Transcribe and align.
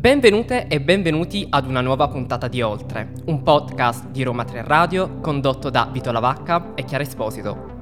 Benvenute 0.00 0.66
e 0.66 0.80
benvenuti 0.80 1.46
ad 1.50 1.66
una 1.66 1.82
nuova 1.82 2.08
puntata 2.08 2.48
di 2.48 2.62
Oltre, 2.62 3.12
un 3.26 3.42
podcast 3.42 4.08
di 4.08 4.22
Roma 4.22 4.44
3 4.44 4.62
Radio 4.64 5.20
condotto 5.20 5.68
da 5.68 5.90
Vito 5.92 6.10
Lavacca 6.10 6.72
e 6.74 6.84
Chiara 6.84 7.02
Esposito. 7.02 7.76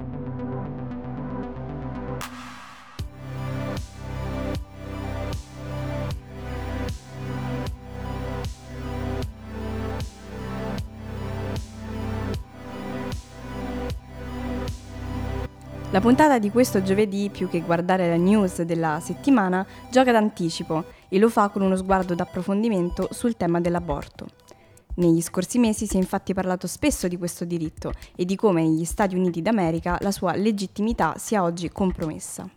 La 15.91 16.01
puntata 16.01 16.41
di 16.41 16.51
questo 16.51 16.83
giovedì, 16.83 17.31
più 17.31 17.49
che 17.49 17.61
guardare 17.61 18.09
la 18.09 18.17
news 18.17 18.63
della 18.63 18.99
settimana, 19.01 19.65
gioca 19.91 20.11
d'anticipo 20.11 20.97
e 21.09 21.19
lo 21.19 21.29
fa 21.29 21.49
con 21.49 21.63
uno 21.63 21.77
sguardo 21.77 22.15
d'approfondimento 22.15 23.09
sul 23.13 23.37
tema 23.37 23.61
dell'aborto. 23.61 24.27
Negli 24.97 25.21
scorsi 25.21 25.59
mesi 25.59 25.87
si 25.87 25.97
è 25.97 26.01
infatti 26.01 26.35
parlato 26.35 26.67
spesso 26.67 27.07
di 27.07 27.17
questo 27.17 27.45
diritto 27.45 27.93
e 28.17 28.25
di 28.25 28.35
come 28.35 28.63
negli 28.63 28.85
Stati 28.85 29.15
Uniti 29.15 29.43
d'America 29.43 29.97
la 30.01 30.11
sua 30.11 30.35
legittimità 30.35 31.15
sia 31.19 31.43
oggi 31.43 31.71
compromessa. 31.71 32.51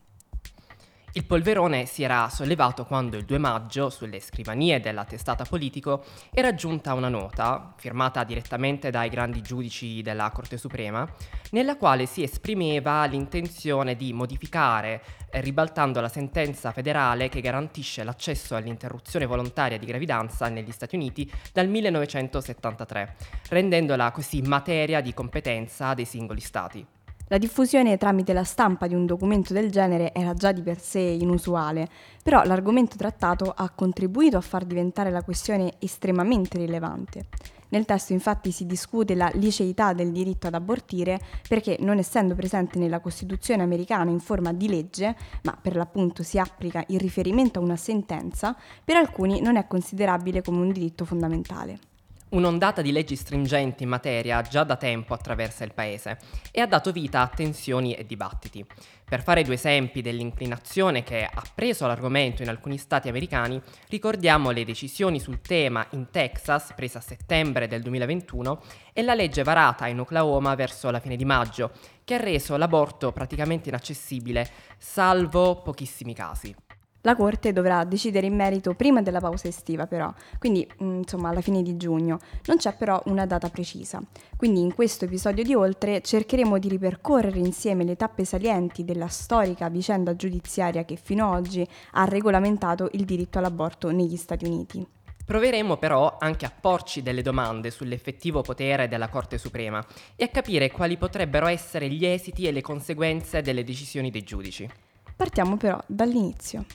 Il 1.14 1.26
polverone 1.26 1.88
si 1.88 2.04
era 2.04 2.30
sollevato 2.30 2.86
quando 2.86 3.18
il 3.18 3.26
2 3.26 3.38
maggio, 3.38 3.90
sulle 3.90 4.22
scrivanie 4.22 4.80
della 4.80 5.04
testata 5.04 5.44
politico, 5.44 6.06
era 6.32 6.56
giunta 6.56 6.94
una 6.94 7.10
nota, 7.10 7.74
firmata 7.76 8.24
direttamente 8.24 8.92
dai 8.92 9.10
grandi 9.10 9.42
giudici 9.42 10.02
della 10.02 10.30
Corte 10.32 10.58
Suprema, 10.58 11.06
nella 11.50 11.76
quale 11.76 12.06
si 12.06 12.24
esprimeva 12.24 13.04
l'intenzione 13.04 13.98
di 13.98 14.14
modificare, 14.14 15.04
eh, 15.30 15.42
ribaltando 15.42 16.00
la 16.00 16.08
sentenza 16.08 16.72
federale 16.72 17.28
che 17.28 17.42
garantisce 17.42 18.06
l'accesso 18.06 18.56
all'interruzione 18.56 19.26
volontaria 19.26 19.78
di 19.78 19.86
gravidanza 19.86 20.48
negli 20.48 20.72
Stati 20.72 20.96
Uniti 20.96 21.30
dal 21.52 21.68
1973, 21.68 23.16
rendendola 23.50 24.12
così 24.12 24.42
materia 24.44 25.02
di 25.02 25.14
competenza 25.14 25.94
dei 25.94 26.06
singoli 26.06 26.40
Stati. 26.40 26.88
La 27.32 27.38
diffusione 27.38 27.96
tramite 27.96 28.34
la 28.34 28.44
stampa 28.44 28.88
di 28.88 28.94
un 28.94 29.06
documento 29.06 29.54
del 29.54 29.72
genere 29.72 30.14
era 30.14 30.34
già 30.34 30.52
di 30.52 30.62
per 30.62 30.82
sé 30.82 31.00
inusuale, 31.00 31.88
però 32.22 32.44
l'argomento 32.44 32.98
trattato 32.98 33.54
ha 33.56 33.70
contribuito 33.70 34.36
a 34.36 34.42
far 34.42 34.66
diventare 34.66 35.12
la 35.12 35.24
questione 35.24 35.76
estremamente 35.80 36.58
rilevante. 36.58 37.28
Nel 37.70 37.86
testo 37.86 38.12
infatti 38.12 38.52
si 38.52 38.66
discute 38.66 39.16
la 39.16 39.32
liceità 39.36 39.94
del 39.94 40.12
diritto 40.12 40.48
ad 40.48 40.56
abortire 40.56 41.22
perché 41.48 41.78
non 41.80 42.00
essendo 42.00 42.36
presente 42.36 42.78
nella 42.78 43.00
Costituzione 43.00 43.64
americana 43.64 44.12
in 44.12 44.20
forma 44.20 44.52
di 44.52 44.68
legge, 44.68 45.16
ma 45.44 45.56
per 45.56 45.78
l'appunto 45.78 46.24
si 46.24 46.38
applica 46.38 46.84
in 46.88 46.98
riferimento 46.98 47.60
a 47.60 47.64
una 47.64 47.78
sentenza, 47.78 48.54
per 48.84 48.98
alcuni 48.98 49.40
non 49.40 49.56
è 49.56 49.68
considerabile 49.68 50.42
come 50.42 50.60
un 50.60 50.72
diritto 50.74 51.06
fondamentale. 51.06 51.91
Un'ondata 52.32 52.82
di 52.82 52.94
leggi 52.94 53.18
stringenti 53.18 53.84
in 53.84 53.90
materia 53.90 54.42
già 54.42 54.64
da 54.64 54.78
tempo 54.78 55.14
attraversa 55.14 55.66
il 55.66 55.74
Paese 55.74 56.18
e 56.52 56.62
ha 56.62 56.66
dato 56.66 56.94
vita 56.94 57.20
a 57.20 57.28
tensioni 57.28 57.94
e 57.94 58.06
dibattiti. 58.06 58.66
Per 59.04 59.22
fare 59.22 59.44
due 59.44 59.56
esempi 59.56 60.02
dell'inclinazione 60.02 61.04
che 61.04 61.26
ha 61.26 61.44
preso 61.54 61.88
l'argomento 61.88 62.42
in 62.42 62.48
alcuni 62.48 62.78
stati 62.78 63.10
americani, 63.10 63.62
ricordiamo 63.90 64.52
le 64.52 64.64
decisioni 64.64 65.20
sul 65.20 65.42
tema 65.42 65.86
in 65.90 66.10
Texas, 66.10 66.72
presa 66.74 67.00
a 67.00 67.02
settembre 67.02 67.68
del 67.68 67.82
2021, 67.82 68.62
e 68.94 69.02
la 69.02 69.14
legge 69.14 69.44
varata 69.44 69.88
in 69.88 70.00
Oklahoma 70.00 70.56
verso 70.56 70.90
la 70.90 71.02
fine 71.02 71.18
di 71.18 71.26
maggio, 71.26 71.72
che 72.06 72.14
ha 72.14 72.18
reso 72.18 72.56
l'aborto 72.56 73.12
praticamente 73.12 73.68
inaccessibile, 73.68 74.50
salvo 74.78 75.62
pochissimi 75.62 76.14
casi. 76.14 76.56
La 77.04 77.16
Corte 77.16 77.52
dovrà 77.52 77.84
decidere 77.84 78.28
in 78.28 78.36
merito 78.36 78.76
prima 78.76 79.02
della 79.02 79.20
pausa 79.20 79.48
estiva 79.48 79.88
però, 79.88 80.14
quindi 80.38 80.68
mm, 80.84 80.98
insomma 80.98 81.30
alla 81.30 81.42
fine 81.42 81.64
di 81.64 81.76
giugno. 81.76 82.20
Non 82.46 82.58
c'è 82.58 82.76
però 82.76 83.02
una 83.06 83.26
data 83.26 83.50
precisa. 83.50 84.00
Quindi 84.38 84.62
in 84.62 84.76
questo 84.76 85.06
episodio 85.06 85.44
di 85.44 85.56
Oltre 85.56 86.02
cercheremo 86.02 86.60
di 86.60 86.70
ripercorrere 86.70 87.40
insieme 87.40 87.84
le 87.84 87.96
tappe 87.96 88.24
salienti 88.24 88.84
della 88.84 89.08
storica 89.08 89.68
vicenda 89.70 90.16
giudiziaria 90.16 90.86
che 90.86 90.96
fino 90.96 91.32
ad 91.32 91.40
oggi 91.40 91.68
ha 91.94 92.06
regolamentato 92.06 92.90
il 92.92 93.04
diritto 93.04 93.40
all'aborto 93.40 93.90
negli 93.90 94.16
Stati 94.16 94.46
Uniti. 94.46 94.86
Proveremo 95.26 95.78
però 95.78 96.18
anche 96.20 96.46
a 96.46 96.52
porci 96.52 97.02
delle 97.02 97.22
domande 97.24 97.72
sull'effettivo 97.72 98.42
potere 98.42 98.88
della 98.88 99.08
Corte 99.08 99.40
Suprema 99.40 99.84
e 100.16 100.26
a 100.26 100.28
capire 100.28 100.70
quali 100.70 100.98
potrebbero 100.98 101.48
essere 101.48 101.90
gli 101.90 102.06
esiti 102.06 102.46
e 102.46 102.52
le 102.52 102.62
conseguenze 102.62 103.42
delle 103.42 103.64
decisioni 103.64 104.12
dei 104.12 104.24
giudici. 104.24 104.70
Partiamo 105.16 105.56
però 105.58 105.82
dall'inizio. 105.88 106.66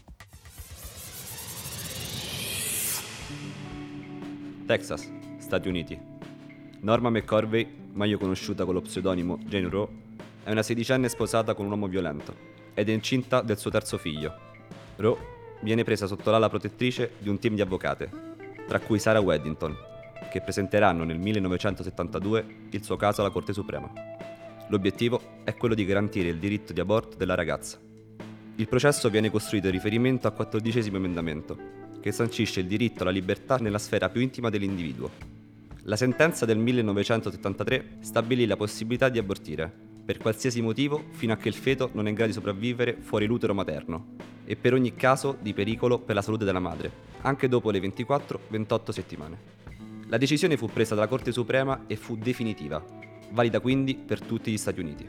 Texas, 4.66 5.08
Stati 5.38 5.68
Uniti. 5.68 5.98
Norma 6.80 7.08
McCorvey, 7.08 7.66
meglio 7.92 8.18
conosciuta 8.18 8.64
con 8.64 8.74
lo 8.74 8.80
pseudonimo 8.80 9.38
Jane 9.44 9.68
Roe, 9.68 9.88
è 10.42 10.50
una 10.50 10.64
sedicenne 10.64 11.08
sposata 11.08 11.54
con 11.54 11.66
un 11.66 11.70
uomo 11.70 11.86
violento 11.86 12.34
ed 12.74 12.88
è 12.88 12.92
incinta 12.92 13.42
del 13.42 13.58
suo 13.58 13.70
terzo 13.70 13.96
figlio. 13.96 14.34
Roe 14.96 15.16
viene 15.60 15.84
presa 15.84 16.06
sotto 16.06 16.30
l'ala 16.30 16.48
protettrice 16.48 17.12
di 17.18 17.28
un 17.28 17.38
team 17.38 17.54
di 17.54 17.60
avvocate, 17.60 18.10
tra 18.66 18.80
cui 18.80 18.98
Sarah 18.98 19.20
Weddington, 19.20 19.74
che 20.30 20.40
presenteranno 20.40 21.04
nel 21.04 21.18
1972 21.18 22.46
il 22.70 22.82
suo 22.82 22.96
caso 22.96 23.20
alla 23.20 23.30
Corte 23.30 23.52
Suprema. 23.52 23.90
L'obiettivo 24.68 25.20
è 25.44 25.54
quello 25.54 25.76
di 25.76 25.84
garantire 25.84 26.28
il 26.28 26.38
diritto 26.38 26.72
di 26.72 26.80
aborto 26.80 27.16
della 27.16 27.36
ragazza. 27.36 27.78
Il 28.56 28.68
processo 28.68 29.08
viene 29.10 29.30
costruito 29.30 29.66
in 29.66 29.72
riferimento 29.72 30.26
al 30.26 30.34
quattordicesimo 30.34 30.96
emendamento, 30.96 31.84
che 32.06 32.12
sancisce 32.12 32.60
il 32.60 32.68
diritto 32.68 33.02
alla 33.02 33.10
libertà 33.10 33.56
nella 33.56 33.80
sfera 33.80 34.08
più 34.08 34.20
intima 34.20 34.48
dell'individuo. 34.48 35.10
La 35.86 35.96
sentenza 35.96 36.46
del 36.46 36.56
1973 36.56 37.96
stabilì 37.98 38.46
la 38.46 38.54
possibilità 38.54 39.08
di 39.08 39.18
abortire, 39.18 39.68
per 40.04 40.18
qualsiasi 40.18 40.62
motivo, 40.62 41.02
fino 41.10 41.32
a 41.32 41.36
che 41.36 41.48
il 41.48 41.54
feto 41.54 41.90
non 41.94 42.06
è 42.06 42.10
in 42.10 42.14
grado 42.14 42.30
di 42.30 42.36
sopravvivere 42.36 42.96
fuori 43.00 43.26
l'utero 43.26 43.54
materno, 43.54 44.14
e 44.44 44.54
per 44.54 44.72
ogni 44.72 44.94
caso 44.94 45.36
di 45.40 45.52
pericolo 45.52 45.98
per 45.98 46.14
la 46.14 46.22
salute 46.22 46.44
della 46.44 46.60
madre, 46.60 46.92
anche 47.22 47.48
dopo 47.48 47.72
le 47.72 47.80
24-28 47.80 48.90
settimane. 48.90 49.38
La 50.06 50.16
decisione 50.16 50.56
fu 50.56 50.68
presa 50.68 50.94
dalla 50.94 51.08
Corte 51.08 51.32
Suprema 51.32 51.86
e 51.88 51.96
fu 51.96 52.16
definitiva, 52.16 52.84
valida 53.32 53.58
quindi 53.58 53.96
per 53.96 54.20
tutti 54.20 54.52
gli 54.52 54.58
Stati 54.58 54.78
Uniti. 54.78 55.08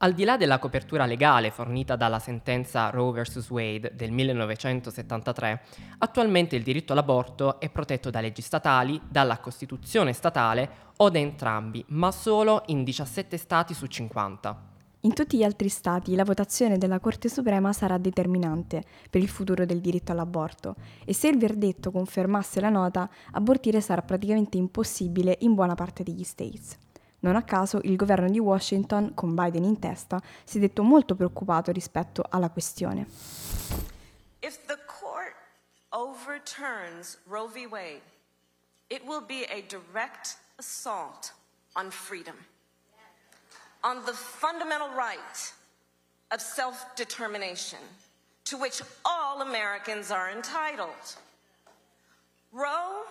Al 0.00 0.12
di 0.12 0.22
là 0.22 0.36
della 0.36 0.60
copertura 0.60 1.06
legale 1.06 1.50
fornita 1.50 1.96
dalla 1.96 2.20
sentenza 2.20 2.88
Roe 2.90 3.20
vs. 3.20 3.50
Wade 3.50 3.92
del 3.96 4.12
1973, 4.12 5.62
attualmente 5.98 6.54
il 6.54 6.62
diritto 6.62 6.92
all'aborto 6.92 7.58
è 7.58 7.68
protetto 7.68 8.08
da 8.08 8.20
leggi 8.20 8.40
statali, 8.40 9.00
dalla 9.08 9.38
Costituzione 9.38 10.12
statale 10.12 10.70
o 10.98 11.10
da 11.10 11.18
entrambi, 11.18 11.84
ma 11.88 12.12
solo 12.12 12.62
in 12.66 12.84
17 12.84 13.36
stati 13.36 13.74
su 13.74 13.86
50. 13.86 14.66
In 15.00 15.14
tutti 15.14 15.36
gli 15.36 15.42
altri 15.42 15.68
stati 15.68 16.14
la 16.14 16.24
votazione 16.24 16.78
della 16.78 17.00
Corte 17.00 17.28
Suprema 17.28 17.72
sarà 17.72 17.98
determinante 17.98 18.84
per 19.10 19.20
il 19.20 19.28
futuro 19.28 19.66
del 19.66 19.80
diritto 19.80 20.12
all'aborto 20.12 20.76
e 21.04 21.12
se 21.12 21.26
il 21.26 21.38
verdetto 21.38 21.90
confermasse 21.90 22.60
la 22.60 22.68
nota, 22.68 23.10
abortire 23.32 23.80
sarà 23.80 24.02
praticamente 24.02 24.58
impossibile 24.58 25.38
in 25.40 25.54
buona 25.54 25.74
parte 25.74 26.04
degli 26.04 26.22
States. 26.22 26.78
Non 27.20 27.34
a 27.34 27.42
caso 27.42 27.80
il 27.82 27.96
governo 27.96 28.28
di 28.28 28.38
Washington, 28.38 29.12
con 29.14 29.34
Biden 29.34 29.64
in 29.64 29.78
testa, 29.80 30.22
si 30.44 30.58
è 30.58 30.60
detto 30.60 30.82
molto 30.82 31.16
preoccupato 31.16 31.72
rispetto 31.72 32.24
alla 32.28 32.48
questione. 32.48 33.06
If 34.40 34.64
the 34.66 34.78
court 34.86 35.34
overturns 35.90 37.18
Roe 37.26 37.48
v. 37.48 37.66
Wade, 37.66 38.02
it 38.88 39.02
will 39.04 39.24
be 39.24 39.44
a 39.50 39.62
direct 39.66 40.38
assault 40.58 41.32
on 41.74 41.90
freedom, 41.90 42.36
on 43.82 44.04
the 44.04 44.12
fundamental 44.12 44.88
right 44.94 45.52
of 46.30 46.40
self-determination 46.40 47.80
to 48.44 48.56
which 48.56 48.80
all 49.04 49.42
Americans 49.42 50.10
are 50.10 50.30
entitled. 50.30 51.16
Roe 52.52 53.04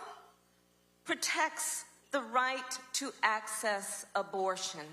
protects 1.03 1.83
the 2.17 2.23
right 2.33 2.79
to 2.93 3.13
access 3.21 4.07
abortion. 4.15 4.85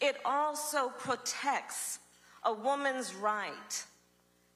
It 0.00 0.16
also 0.24 0.92
protects 0.96 1.98
a 2.44 2.52
woman's 2.52 3.14
right 3.14 3.84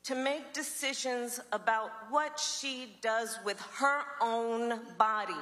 to 0.05 0.15
make 0.15 0.53
decisions 0.53 1.41
about 1.51 1.91
what 2.09 2.39
she 2.39 2.97
does 3.01 3.41
with 3.45 3.59
her 3.81 4.05
own 4.21 4.79
body. 4.97 5.35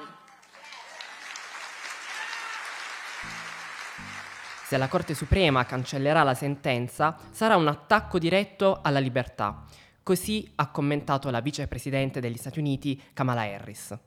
Se 4.65 4.77
la 4.77 4.87
Corte 4.87 5.13
Suprema 5.13 5.65
cancellerà 5.65 6.23
la 6.23 6.33
sentenza, 6.33 7.15
sarà 7.31 7.55
un 7.57 7.67
attacco 7.67 8.17
diretto 8.17 8.79
alla 8.81 8.99
libertà. 8.99 9.65
Così 10.01 10.51
ha 10.55 10.71
commentato 10.71 11.29
la 11.29 11.41
vicepresidente 11.41 12.19
degli 12.19 12.37
Stati 12.37 12.57
Uniti 12.57 12.99
Kamala 13.13 13.41
Harris. 13.41 13.97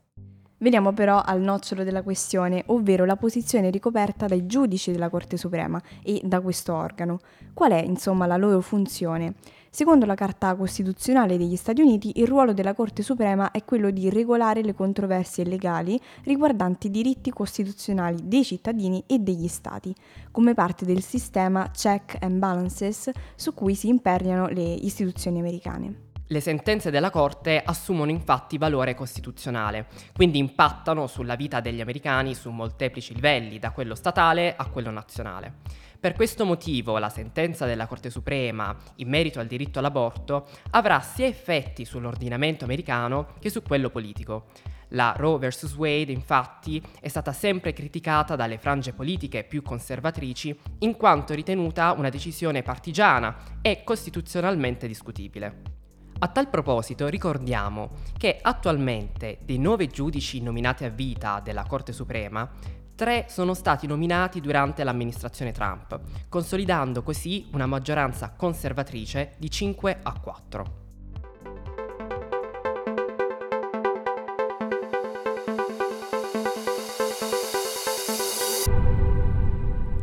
Veniamo 0.62 0.92
però 0.92 1.20
al 1.20 1.40
nocciolo 1.40 1.82
della 1.82 2.02
questione, 2.02 2.62
ovvero 2.66 3.04
la 3.04 3.16
posizione 3.16 3.68
ricoperta 3.68 4.26
dai 4.26 4.46
giudici 4.46 4.92
della 4.92 5.08
Corte 5.08 5.36
Suprema 5.36 5.82
e 6.04 6.20
da 6.22 6.40
questo 6.40 6.72
organo. 6.72 7.18
Qual 7.52 7.72
è 7.72 7.82
insomma 7.82 8.26
la 8.26 8.36
loro 8.36 8.60
funzione? 8.60 9.34
Secondo 9.70 10.06
la 10.06 10.14
Carta 10.14 10.54
Costituzionale 10.54 11.36
degli 11.36 11.56
Stati 11.56 11.80
Uniti, 11.80 12.20
il 12.20 12.28
ruolo 12.28 12.52
della 12.52 12.74
Corte 12.74 13.02
Suprema 13.02 13.50
è 13.50 13.64
quello 13.64 13.90
di 13.90 14.08
regolare 14.08 14.62
le 14.62 14.72
controversie 14.72 15.44
legali 15.44 16.00
riguardanti 16.22 16.86
i 16.86 16.90
diritti 16.90 17.30
costituzionali 17.30 18.20
dei 18.22 18.44
cittadini 18.44 19.02
e 19.08 19.18
degli 19.18 19.48
Stati, 19.48 19.92
come 20.30 20.54
parte 20.54 20.84
del 20.84 21.02
sistema 21.02 21.72
check 21.72 22.18
and 22.20 22.38
balances 22.38 23.10
su 23.34 23.52
cui 23.52 23.74
si 23.74 23.88
imperniano 23.88 24.46
le 24.46 24.62
istituzioni 24.62 25.40
americane. 25.40 26.01
Le 26.28 26.40
sentenze 26.40 26.90
della 26.90 27.10
Corte 27.10 27.60
assumono 27.62 28.10
infatti 28.10 28.56
valore 28.56 28.94
costituzionale, 28.94 29.86
quindi 30.14 30.38
impattano 30.38 31.06
sulla 31.06 31.34
vita 31.34 31.60
degli 31.60 31.80
americani 31.80 32.34
su 32.34 32.50
molteplici 32.50 33.14
livelli, 33.14 33.58
da 33.58 33.70
quello 33.70 33.94
statale 33.94 34.54
a 34.56 34.66
quello 34.66 34.90
nazionale. 34.90 35.56
Per 36.00 36.14
questo 36.14 36.44
motivo 36.44 36.98
la 36.98 37.10
sentenza 37.10 37.66
della 37.66 37.86
Corte 37.86 38.10
Suprema 38.10 38.74
in 38.96 39.08
merito 39.08 39.40
al 39.40 39.46
diritto 39.46 39.78
all'aborto 39.78 40.48
avrà 40.70 41.00
sia 41.00 41.26
effetti 41.26 41.84
sull'ordinamento 41.84 42.64
americano 42.64 43.34
che 43.38 43.50
su 43.50 43.62
quello 43.62 43.90
politico. 43.90 44.46
La 44.94 45.14
Roe 45.16 45.38
vs. 45.38 45.74
Wade, 45.74 46.10
infatti, 46.12 46.82
è 47.00 47.08
stata 47.08 47.32
sempre 47.32 47.72
criticata 47.72 48.36
dalle 48.36 48.58
frange 48.58 48.92
politiche 48.92 49.44
più 49.44 49.62
conservatrici 49.62 50.58
in 50.80 50.96
quanto 50.96 51.34
ritenuta 51.34 51.92
una 51.92 52.08
decisione 52.08 52.62
partigiana 52.62 53.60
e 53.62 53.84
costituzionalmente 53.84 54.86
discutibile. 54.86 55.81
A 56.22 56.28
tal 56.28 56.48
proposito 56.48 57.08
ricordiamo 57.08 57.90
che 58.16 58.38
attualmente 58.40 59.38
dei 59.42 59.58
nove 59.58 59.88
giudici 59.88 60.40
nominati 60.40 60.84
a 60.84 60.88
vita 60.88 61.40
della 61.40 61.64
Corte 61.64 61.92
Suprema, 61.92 62.48
Tre 62.94 63.24
sono 63.28 63.54
stati 63.54 63.88
nominati 63.88 64.40
durante 64.40 64.84
l'amministrazione 64.84 65.50
Trump, 65.50 65.98
consolidando 66.28 67.02
così 67.02 67.48
una 67.52 67.66
maggioranza 67.66 68.34
conservatrice 68.36 69.34
di 69.38 69.50
5 69.50 69.98
a 70.02 70.20
4. 70.20 70.81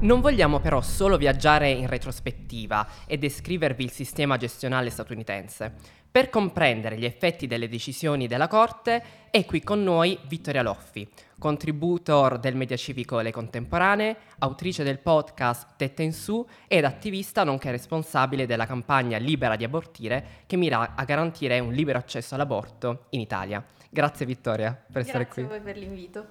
Non 0.02 0.22
vogliamo 0.22 0.62
però 0.62 0.80
solo 0.80 1.18
viaggiare 1.18 1.70
in 1.72 1.86
retrospettiva 1.86 2.88
e 3.06 3.18
descrivervi 3.18 3.84
il 3.84 3.92
sistema 3.92 4.38
gestionale 4.38 4.90
statunitense. 4.90 5.74
Per 6.10 6.30
comprendere 6.30 6.98
gli 6.98 7.04
effetti 7.04 7.48
delle 7.48 7.68
decisioni 7.68 8.26
della 8.26 8.48
Corte 8.48 9.04
è 9.30 9.44
qui 9.44 9.62
con 9.62 9.84
noi 9.84 10.18
Vittoria 10.30 10.62
Loffi, 10.62 11.06
contributor 11.38 12.40
del 12.40 12.56
Media 12.56 12.78
Civico 12.78 13.20
Le 13.20 13.32
Contemporanee, 13.32 14.16
autrice 14.40 14.84
del 14.84 15.00
podcast 15.00 15.76
Tette 15.76 16.04
in 16.04 16.14
Su 16.14 16.48
ed 16.70 16.86
attivista 16.86 17.44
nonché 17.44 17.70
responsabile 17.70 18.46
della 18.46 18.66
campagna 18.66 19.18
Libera 19.18 19.58
di 19.58 19.66
abortire 19.66 20.44
che 20.46 20.56
mira 20.56 20.96
a 20.96 21.04
garantire 21.04 21.60
un 21.60 21.74
libero 21.74 21.98
accesso 21.98 22.36
all'aborto 22.36 23.08
in 23.10 23.20
Italia. 23.20 23.62
Grazie 23.90 24.26
Vittoria 24.26 24.72
per 24.72 25.04
Grazie 25.04 25.10
essere 25.10 25.28
qui. 25.28 25.44
Grazie 25.44 25.58
a 25.58 25.62
voi 25.62 25.74
per 25.74 25.82
l'invito. 25.82 26.28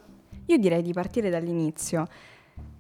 Io 0.46 0.56
direi 0.56 0.80
di 0.80 0.94
partire 0.94 1.28
dall'inizio. 1.28 2.06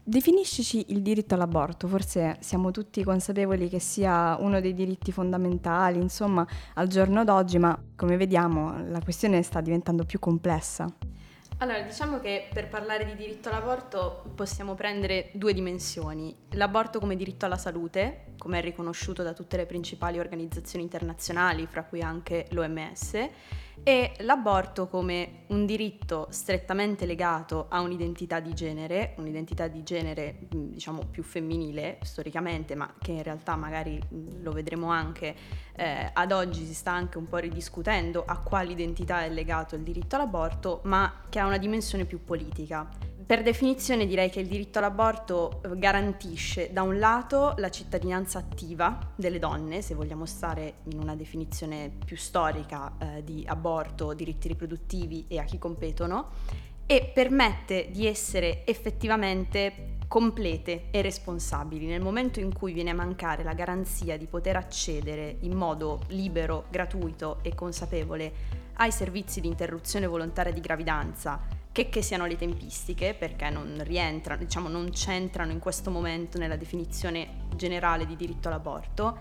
Definiscici 0.02 0.86
il 0.88 1.02
diritto 1.02 1.34
all'aborto, 1.34 1.86
forse 1.86 2.38
siamo 2.40 2.70
tutti 2.70 3.04
consapevoli 3.04 3.68
che 3.68 3.78
sia 3.78 4.38
uno 4.40 4.58
dei 4.58 4.72
diritti 4.72 5.12
fondamentali, 5.12 6.00
insomma, 6.00 6.46
al 6.74 6.86
giorno 6.86 7.24
d'oggi, 7.24 7.58
ma 7.58 7.78
come 7.94 8.16
vediamo 8.16 8.88
la 8.88 9.02
questione 9.02 9.42
sta 9.42 9.60
diventando 9.60 10.04
più 10.04 10.18
complessa. 10.18 10.90
Allora, 11.58 11.80
diciamo 11.80 12.20
che 12.20 12.48
per 12.52 12.68
parlare 12.68 13.04
di 13.04 13.16
diritto 13.16 13.48
all'aborto 13.48 14.22
possiamo 14.34 14.74
prendere 14.74 15.30
due 15.34 15.52
dimensioni. 15.52 16.34
L'aborto 16.52 17.00
come 17.00 17.16
diritto 17.16 17.46
alla 17.46 17.58
salute, 17.58 18.32
come 18.38 18.60
è 18.60 18.62
riconosciuto 18.62 19.22
da 19.22 19.32
tutte 19.32 19.56
le 19.56 19.66
principali 19.66 20.18
organizzazioni 20.18 20.84
internazionali, 20.84 21.66
fra 21.66 21.84
cui 21.84 22.00
anche 22.00 22.46
l'OMS, 22.50 23.28
e 23.82 24.12
l'aborto 24.18 24.86
come 24.88 25.44
un 25.48 25.64
diritto 25.64 26.26
strettamente 26.30 27.06
legato 27.06 27.66
a 27.68 27.80
un'identità 27.80 28.40
di 28.40 28.52
genere, 28.54 29.14
un'identità 29.16 29.66
di 29.66 29.82
genere 29.82 30.36
diciamo 30.48 31.04
più 31.10 31.22
femminile 31.22 31.98
storicamente, 32.02 32.74
ma 32.74 32.92
che 32.98 33.12
in 33.12 33.22
realtà 33.22 33.56
magari 33.56 34.00
lo 34.40 34.52
vedremo 34.52 34.90
anche 34.90 35.34
eh, 35.74 36.10
ad 36.12 36.32
oggi 36.32 36.64
si 36.66 36.74
sta 36.74 36.92
anche 36.92 37.18
un 37.18 37.28
po' 37.28 37.38
ridiscutendo 37.38 38.24
a 38.26 38.38
quale 38.38 38.72
identità 38.72 39.24
è 39.24 39.30
legato 39.30 39.74
il 39.74 39.82
diritto 39.82 40.16
all'aborto, 40.16 40.80
ma 40.84 41.22
che 41.28 41.38
ha 41.38 41.46
una 41.46 41.58
dimensione 41.58 42.04
più 42.04 42.24
politica. 42.24 43.16
Per 43.28 43.42
definizione 43.42 44.06
direi 44.06 44.30
che 44.30 44.40
il 44.40 44.46
diritto 44.46 44.78
all'aborto 44.78 45.60
eh, 45.62 45.78
garantisce 45.78 46.72
da 46.72 46.80
un 46.80 46.98
lato 46.98 47.52
la 47.58 47.68
cittadinanza 47.68 48.38
attiva 48.38 48.98
delle 49.14 49.38
donne, 49.38 49.82
se 49.82 49.94
vogliamo 49.94 50.24
stare 50.24 50.76
in 50.84 50.98
una 50.98 51.14
definizione 51.14 51.90
più 52.06 52.16
storica 52.16 52.90
eh, 52.96 53.22
di 53.22 53.44
aborto, 53.46 54.14
diritti 54.14 54.48
riproduttivi 54.48 55.26
e 55.28 55.38
a 55.38 55.44
chi 55.44 55.58
competono, 55.58 56.30
e 56.86 57.10
permette 57.12 57.90
di 57.90 58.06
essere 58.06 58.64
effettivamente 58.64 59.96
complete 60.08 60.84
e 60.90 61.02
responsabili. 61.02 61.84
Nel 61.84 62.00
momento 62.00 62.40
in 62.40 62.54
cui 62.54 62.72
viene 62.72 62.88
a 62.88 62.94
mancare 62.94 63.42
la 63.42 63.52
garanzia 63.52 64.16
di 64.16 64.24
poter 64.24 64.56
accedere 64.56 65.36
in 65.40 65.52
modo 65.52 66.00
libero, 66.06 66.64
gratuito 66.70 67.40
e 67.42 67.54
consapevole 67.54 68.32
ai 68.76 68.90
servizi 68.90 69.42
di 69.42 69.48
interruzione 69.48 70.06
volontaria 70.06 70.50
di 70.50 70.60
gravidanza 70.60 71.57
che, 71.78 71.88
che 71.90 72.02
siano 72.02 72.26
le 72.26 72.36
tempistiche, 72.36 73.14
perché 73.14 73.50
non 73.50 73.80
rientrano, 73.84 74.42
diciamo, 74.42 74.68
non 74.68 74.90
c'entrano 74.90 75.52
in 75.52 75.60
questo 75.60 75.92
momento 75.92 76.36
nella 76.36 76.56
definizione 76.56 77.46
generale 77.54 78.04
di 78.04 78.16
diritto 78.16 78.48
all'aborto, 78.48 79.16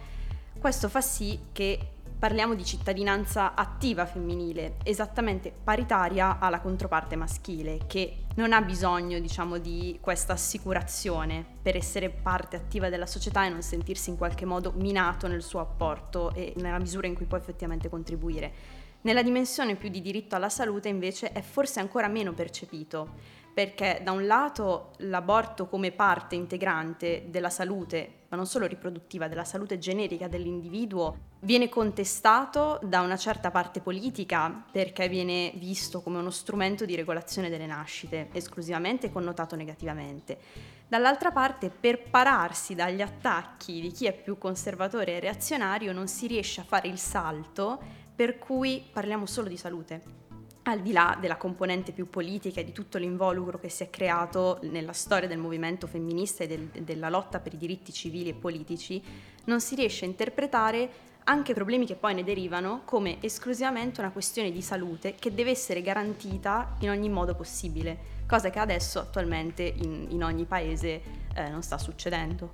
questo 0.59 0.89
fa 0.89 1.01
sì 1.01 1.39
che 1.51 1.77
parliamo 2.17 2.55
di 2.55 2.65
cittadinanza 2.65 3.53
attiva 3.53 4.07
femminile, 4.07 4.77
esattamente 4.81 5.53
paritaria 5.63 6.39
alla 6.39 6.59
controparte 6.59 7.15
maschile, 7.15 7.81
che 7.85 8.23
non 8.37 8.53
ha 8.53 8.61
bisogno, 8.61 9.19
diciamo, 9.19 9.59
di 9.59 9.99
questa 10.01 10.33
assicurazione 10.33 11.45
per 11.61 11.75
essere 11.75 12.09
parte 12.09 12.55
attiva 12.55 12.89
della 12.89 13.05
società 13.05 13.45
e 13.45 13.49
non 13.49 13.61
sentirsi 13.61 14.09
in 14.09 14.17
qualche 14.17 14.45
modo 14.45 14.73
minato 14.75 15.27
nel 15.27 15.43
suo 15.43 15.59
apporto 15.59 16.33
e 16.33 16.53
nella 16.55 16.79
misura 16.79 17.05
in 17.05 17.13
cui 17.13 17.25
può 17.25 17.37
effettivamente 17.37 17.87
contribuire. 17.87 18.51
Nella 19.07 19.23
dimensione 19.23 19.77
più 19.77 19.87
di 19.87 20.01
diritto 20.01 20.35
alla 20.35 20.49
salute 20.49 20.89
invece 20.89 21.31
è 21.31 21.39
forse 21.39 21.79
ancora 21.79 22.09
meno 22.09 22.33
percepito, 22.33 23.11
perché 23.53 24.01
da 24.03 24.11
un 24.11 24.27
lato 24.27 24.91
l'aborto 24.97 25.67
come 25.67 25.93
parte 25.93 26.35
integrante 26.35 27.27
della 27.29 27.49
salute, 27.49 28.25
ma 28.27 28.35
non 28.35 28.45
solo 28.45 28.65
riproduttiva, 28.65 29.29
della 29.29 29.45
salute 29.45 29.77
generica 29.77 30.27
dell'individuo, 30.27 31.19
viene 31.39 31.69
contestato 31.69 32.81
da 32.83 32.99
una 32.99 33.15
certa 33.15 33.49
parte 33.49 33.79
politica 33.79 34.65
perché 34.69 35.07
viene 35.07 35.53
visto 35.55 36.01
come 36.01 36.17
uno 36.17 36.29
strumento 36.29 36.83
di 36.83 36.97
regolazione 36.97 37.49
delle 37.49 37.65
nascite, 37.65 38.27
esclusivamente 38.33 39.09
connotato 39.09 39.55
negativamente. 39.55 40.37
Dall'altra 40.85 41.31
parte, 41.31 41.69
per 41.69 42.09
pararsi 42.09 42.75
dagli 42.75 43.01
attacchi 43.01 43.79
di 43.79 43.91
chi 43.91 44.05
è 44.05 44.11
più 44.11 44.37
conservatore 44.37 45.13
e 45.13 45.19
reazionario, 45.21 45.93
non 45.93 46.09
si 46.09 46.27
riesce 46.27 46.59
a 46.59 46.65
fare 46.65 46.89
il 46.89 46.97
salto 46.97 48.05
per 48.17 48.39
cui 48.39 48.83
parliamo 48.91 49.27
solo 49.27 49.47
di 49.47 49.57
salute. 49.57 50.01
Al 50.63 50.81
di 50.81 50.91
là 50.91 51.15
della 51.21 51.37
componente 51.37 51.91
più 51.91 52.09
politica 52.09 52.59
e 52.59 52.63
di 52.63 52.71
tutto 52.71 52.97
l'involucro 52.97 53.59
che 53.59 53.69
si 53.69 53.83
è 53.83 53.91
creato 53.91 54.57
nella 54.63 54.91
storia 54.91 55.27
del 55.27 55.37
movimento 55.37 55.85
femminista 55.85 56.43
e 56.43 56.47
del, 56.47 56.67
della 56.83 57.09
lotta 57.09 57.39
per 57.39 57.53
i 57.53 57.57
diritti 57.57 57.93
civili 57.93 58.29
e 58.29 58.33
politici, 58.33 58.99
non 59.45 59.61
si 59.61 59.75
riesce 59.75 60.03
a 60.03 60.07
interpretare 60.07 60.89
anche 61.25 61.53
problemi 61.53 61.85
che 61.85 61.93
poi 61.93 62.15
ne 62.15 62.23
derivano 62.23 62.81
come 62.85 63.21
esclusivamente 63.21 63.99
una 63.99 64.11
questione 64.11 64.49
di 64.51 64.63
salute 64.63 65.13
che 65.13 65.31
deve 65.31 65.51
essere 65.51 65.83
garantita 65.83 66.75
in 66.79 66.89
ogni 66.89 67.09
modo 67.09 67.35
possibile, 67.35 67.97
cosa 68.25 68.49
che 68.49 68.57
adesso 68.57 68.97
attualmente 68.97 69.61
in, 69.61 70.07
in 70.09 70.23
ogni 70.23 70.45
paese 70.45 71.01
eh, 71.35 71.49
non 71.49 71.61
sta 71.61 71.77
succedendo. 71.77 72.51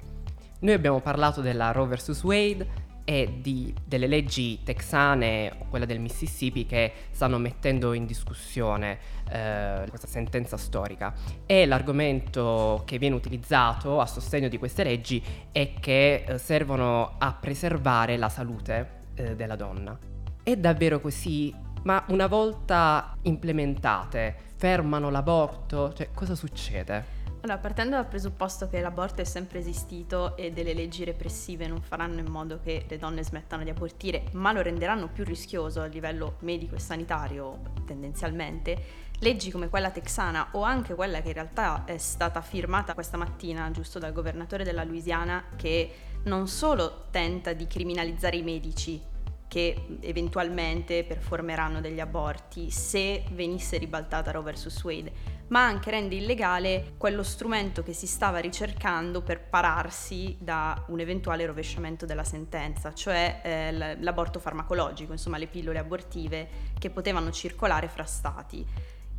Noi 0.60 0.74
abbiamo 0.74 1.00
parlato 1.00 1.39
della 1.39 1.72
Roe 1.72 1.88
vs. 1.88 2.22
Wade, 2.24 2.67
e 3.05 3.39
di, 3.41 3.74
delle 3.83 4.07
leggi 4.07 4.63
texane 4.63 5.53
o 5.57 5.65
quella 5.69 5.86
del 5.86 6.00
Mississippi 6.00 6.65
che 6.65 6.91
stanno 7.12 7.38
mettendo 7.38 7.93
in 7.93 8.05
discussione 8.05 8.98
eh, 9.29 9.86
questa 9.89 10.07
sentenza 10.07 10.57
storica. 10.57 11.13
E 11.45 11.65
l'argomento 11.65 12.83
che 12.86 12.98
viene 12.98 13.15
utilizzato 13.15 14.00
a 14.00 14.05
sostegno 14.05 14.48
di 14.48 14.57
queste 14.57 14.83
leggi 14.83 15.22
è 15.51 15.74
che 15.79 16.24
eh, 16.25 16.38
servono 16.38 17.15
a 17.17 17.33
preservare 17.33 18.17
la 18.17 18.29
salute 18.29 19.01
eh, 19.15 19.36
della 19.36 19.55
donna. 19.55 19.98
È 20.41 20.55
davvero 20.55 21.00
così? 21.00 21.53
Ma 21.83 22.03
una 22.07 22.27
volta 22.27 23.17
implementate, 23.24 24.36
fermano 24.55 25.10
l'aborto? 25.10 25.91
Cioè, 25.93 26.10
cosa 26.13 26.36
succede? 26.36 27.23
Allora, 27.44 27.58
partendo 27.60 27.98
dal 27.98 28.08
presupposto 28.08 28.70
che 28.70 28.80
l'aborto 28.80 29.20
è 29.20 29.26
sempre 29.26 29.60
esistito 29.60 30.38
e 30.38 30.54
delle 30.54 30.74
leggi 30.74 31.04
repressive 31.04 31.68
non 31.68 31.82
faranno 31.82 32.20
in 32.22 32.28
modo 32.28 32.62
che 32.64 32.86
le 32.88 32.98
donne 32.98 33.22
smettano 33.22 33.66
di 33.66 33.70
abortire, 33.70 34.28
ma 34.32 34.54
lo 34.54 34.62
renderanno 34.62 35.10
più 35.10 35.26
rischioso 35.26 35.82
a 35.82 35.88
livello 35.88 36.38
medico 36.40 36.76
e 36.76 36.80
sanitario 36.80 37.60
tendenzialmente, 37.86 38.82
leggi 39.20 39.52
come 39.52 39.68
quella 39.68 39.92
texana 39.92 40.52
o 40.52 40.62
anche 40.62 40.96
quella 40.96 41.22
che 41.22 41.28
in 41.28 41.34
realtà 41.34 41.84
è 41.84 41.98
stata 41.98 42.40
firmata 42.40 42.94
questa 42.94 43.18
mattina 43.18 43.70
giusto 43.72 44.00
dal 44.00 44.14
governatore 44.14 44.64
della 44.64 44.86
Louisiana 44.86 45.44
che 45.58 45.94
non 46.24 46.48
solo 46.48 47.08
tenta 47.12 47.52
di 47.52 47.68
criminalizzare 47.68 48.38
i 48.38 48.42
medici 48.42 49.12
che 49.54 50.00
eventualmente 50.00 51.04
performeranno 51.04 51.80
degli 51.80 52.00
aborti 52.00 52.72
se 52.72 53.24
venisse 53.34 53.78
ribaltata 53.78 54.32
Roe 54.32 54.52
vs. 54.52 54.84
Wade, 54.84 55.12
ma 55.53 55.67
anche 55.67 55.91
rende 55.91 56.15
illegale 56.15 56.95
quello 56.98 57.22
strumento 57.22 57.83
che 57.83 57.93
si 57.93 58.07
stava 58.07 58.39
ricercando 58.39 59.22
per 59.22 59.39
pararsi 59.39 60.36
da 60.39 60.83
un 60.88 61.00
eventuale 61.00 61.45
rovesciamento 61.45 62.07
della 62.07 62.24
sentenza, 62.24 62.91
cioè 62.95 63.39
eh, 63.43 63.98
l'aborto 64.01 64.39
farmacologico, 64.39 65.12
insomma 65.12 65.38
le 65.38 65.45
pillole 65.45 65.77
abortive 65.77 66.48
che 66.79 66.89
potevano 66.89 67.29
circolare 67.29 67.88
fra 67.88 68.03
stati. 68.03 68.65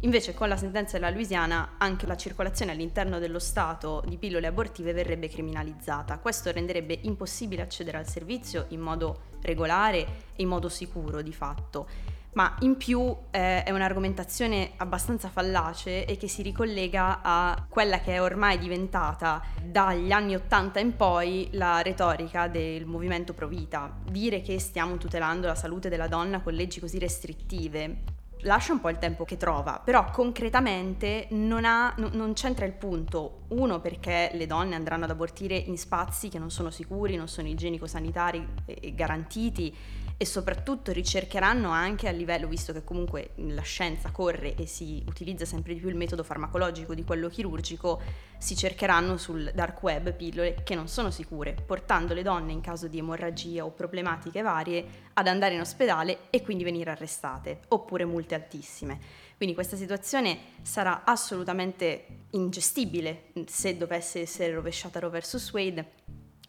Invece 0.00 0.34
con 0.34 0.48
la 0.48 0.56
sentenza 0.56 0.98
della 0.98 1.10
Louisiana 1.10 1.76
anche 1.78 2.04
la 2.04 2.16
circolazione 2.16 2.72
all'interno 2.72 3.20
dello 3.20 3.38
Stato 3.38 4.02
di 4.04 4.18
pillole 4.18 4.48
abortive 4.48 4.92
verrebbe 4.92 5.28
criminalizzata. 5.28 6.18
Questo 6.18 6.50
renderebbe 6.50 6.98
impossibile 7.02 7.62
accedere 7.62 7.98
al 7.98 8.08
servizio 8.08 8.66
in 8.70 8.80
modo 8.80 9.36
regolare 9.42 9.98
e 10.34 10.42
in 10.42 10.48
modo 10.48 10.68
sicuro 10.68 11.22
di 11.22 11.32
fatto. 11.32 11.86
Ma 12.34 12.56
in 12.60 12.76
più 12.76 13.16
eh, 13.30 13.62
è 13.62 13.70
un'argomentazione 13.70 14.72
abbastanza 14.76 15.28
fallace 15.28 16.04
e 16.04 16.16
che 16.16 16.28
si 16.28 16.42
ricollega 16.42 17.20
a 17.22 17.66
quella 17.68 18.00
che 18.00 18.14
è 18.14 18.22
ormai 18.22 18.58
diventata 18.58 19.40
dagli 19.62 20.10
anni 20.10 20.34
Ottanta 20.34 20.80
in 20.80 20.96
poi 20.96 21.48
la 21.52 21.80
retorica 21.80 22.48
del 22.48 22.86
movimento 22.86 23.34
pro 23.34 23.46
vita. 23.46 23.92
Dire 24.10 24.42
che 24.42 24.58
stiamo 24.58 24.96
tutelando 24.96 25.46
la 25.46 25.54
salute 25.54 25.88
della 25.88 26.08
donna 26.08 26.40
con 26.40 26.54
leggi 26.54 26.80
così 26.80 26.98
restrittive 26.98 28.22
lascia 28.44 28.72
un 28.72 28.80
po' 28.80 28.88
il 28.88 28.98
tempo 28.98 29.24
che 29.24 29.36
trova, 29.36 29.80
però 29.82 30.10
concretamente 30.10 31.26
non, 31.30 31.64
ha, 31.64 31.94
n- 31.96 32.10
non, 32.12 32.32
c'entra 32.32 32.64
il 32.64 32.72
punto. 32.72 33.42
Uno 33.48 33.80
perché 33.80 34.30
le 34.32 34.46
donne 34.46 34.74
andranno 34.74 35.04
ad 35.04 35.10
abortire 35.10 35.56
in 35.56 35.76
spazi 35.76 36.28
che 36.28 36.38
non 36.38 36.50
sono 36.50 36.70
sicuri, 36.70 37.16
non 37.16 37.28
sono 37.28 37.48
igienico-sanitari 37.48 38.46
e 38.64 38.94
garantiti 38.94 39.74
e 40.16 40.24
soprattutto 40.24 40.92
ricercheranno 40.92 41.70
anche 41.70 42.08
a 42.08 42.12
livello, 42.12 42.46
visto 42.46 42.72
che 42.72 42.84
comunque 42.84 43.30
la 43.36 43.62
scienza 43.62 44.10
corre 44.10 44.54
e 44.54 44.66
si 44.66 45.02
utilizza 45.06 45.44
sempre 45.44 45.74
di 45.74 45.80
più 45.80 45.88
il 45.88 45.96
metodo 45.96 46.22
farmacologico 46.22 46.94
di 46.94 47.04
quello 47.04 47.28
chirurgico, 47.28 48.00
si 48.38 48.56
cercheranno 48.56 49.16
sul 49.16 49.50
dark 49.54 49.82
web 49.82 50.12
pillole 50.12 50.62
che 50.62 50.74
non 50.74 50.88
sono 50.88 51.10
sicure, 51.10 51.54
portando 51.54 52.14
le 52.14 52.22
donne 52.22 52.52
in 52.52 52.60
caso 52.60 52.86
di 52.86 52.98
emorragia 52.98 53.64
o 53.64 53.70
problematiche 53.70 54.42
varie 54.42 54.84
ad 55.14 55.26
andare 55.26 55.54
in 55.54 55.60
ospedale 55.60 56.30
e 56.30 56.42
quindi 56.42 56.62
venire 56.62 56.90
arrestate, 56.90 57.60
oppure 57.68 58.04
multe 58.04 58.34
altissime. 58.34 58.98
Quindi 59.36 59.54
questa 59.54 59.76
situazione 59.76 60.38
sarà 60.62 61.02
assolutamente 61.04 62.26
ingestibile 62.30 63.32
se 63.46 63.76
dovesse 63.76 64.20
essere 64.20 64.54
rovesciata 64.54 65.00
Roe 65.00 65.18
vs. 65.18 65.52
Wade 65.52 65.90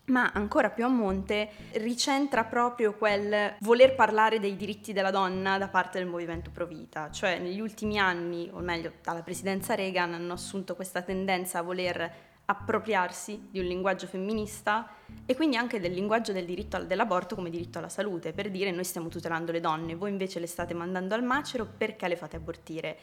ma 0.05 0.31
ancora 0.33 0.69
più 0.69 0.85
a 0.85 0.89
monte 0.89 1.49
ricentra 1.73 2.43
proprio 2.43 2.93
quel 2.93 3.55
voler 3.59 3.95
parlare 3.95 4.39
dei 4.39 4.55
diritti 4.55 4.93
della 4.93 5.11
donna 5.11 5.57
da 5.57 5.67
parte 5.67 5.97
del 5.99 6.07
movimento 6.07 6.51
pro 6.51 6.65
vita, 6.65 7.09
cioè 7.11 7.39
negli 7.39 7.59
ultimi 7.59 7.97
anni, 7.97 8.49
o 8.51 8.59
meglio 8.59 8.93
dalla 9.01 9.23
presidenza 9.23 9.75
Reagan, 9.75 10.13
hanno 10.13 10.33
assunto 10.33 10.75
questa 10.75 11.01
tendenza 11.01 11.59
a 11.59 11.63
voler 11.63 12.11
appropriarsi 12.45 13.47
di 13.49 13.59
un 13.59 13.65
linguaggio 13.65 14.07
femminista 14.07 14.87
e 15.25 15.35
quindi 15.35 15.55
anche 15.55 15.79
del 15.79 15.93
linguaggio 15.93 16.31
del 16.31 16.45
diritto 16.45 16.83
dell'aborto 16.83 17.35
come 17.35 17.49
diritto 17.49 17.79
alla 17.79 17.89
salute, 17.89 18.33
per 18.33 18.51
dire 18.51 18.71
noi 18.71 18.83
stiamo 18.83 19.07
tutelando 19.07 19.51
le 19.51 19.59
donne, 19.59 19.95
voi 19.95 20.11
invece 20.11 20.39
le 20.39 20.47
state 20.47 20.73
mandando 20.73 21.15
al 21.15 21.23
macero 21.23 21.65
perché 21.65 22.07
le 22.07 22.15
fate 22.15 22.35
abortire. 22.35 22.97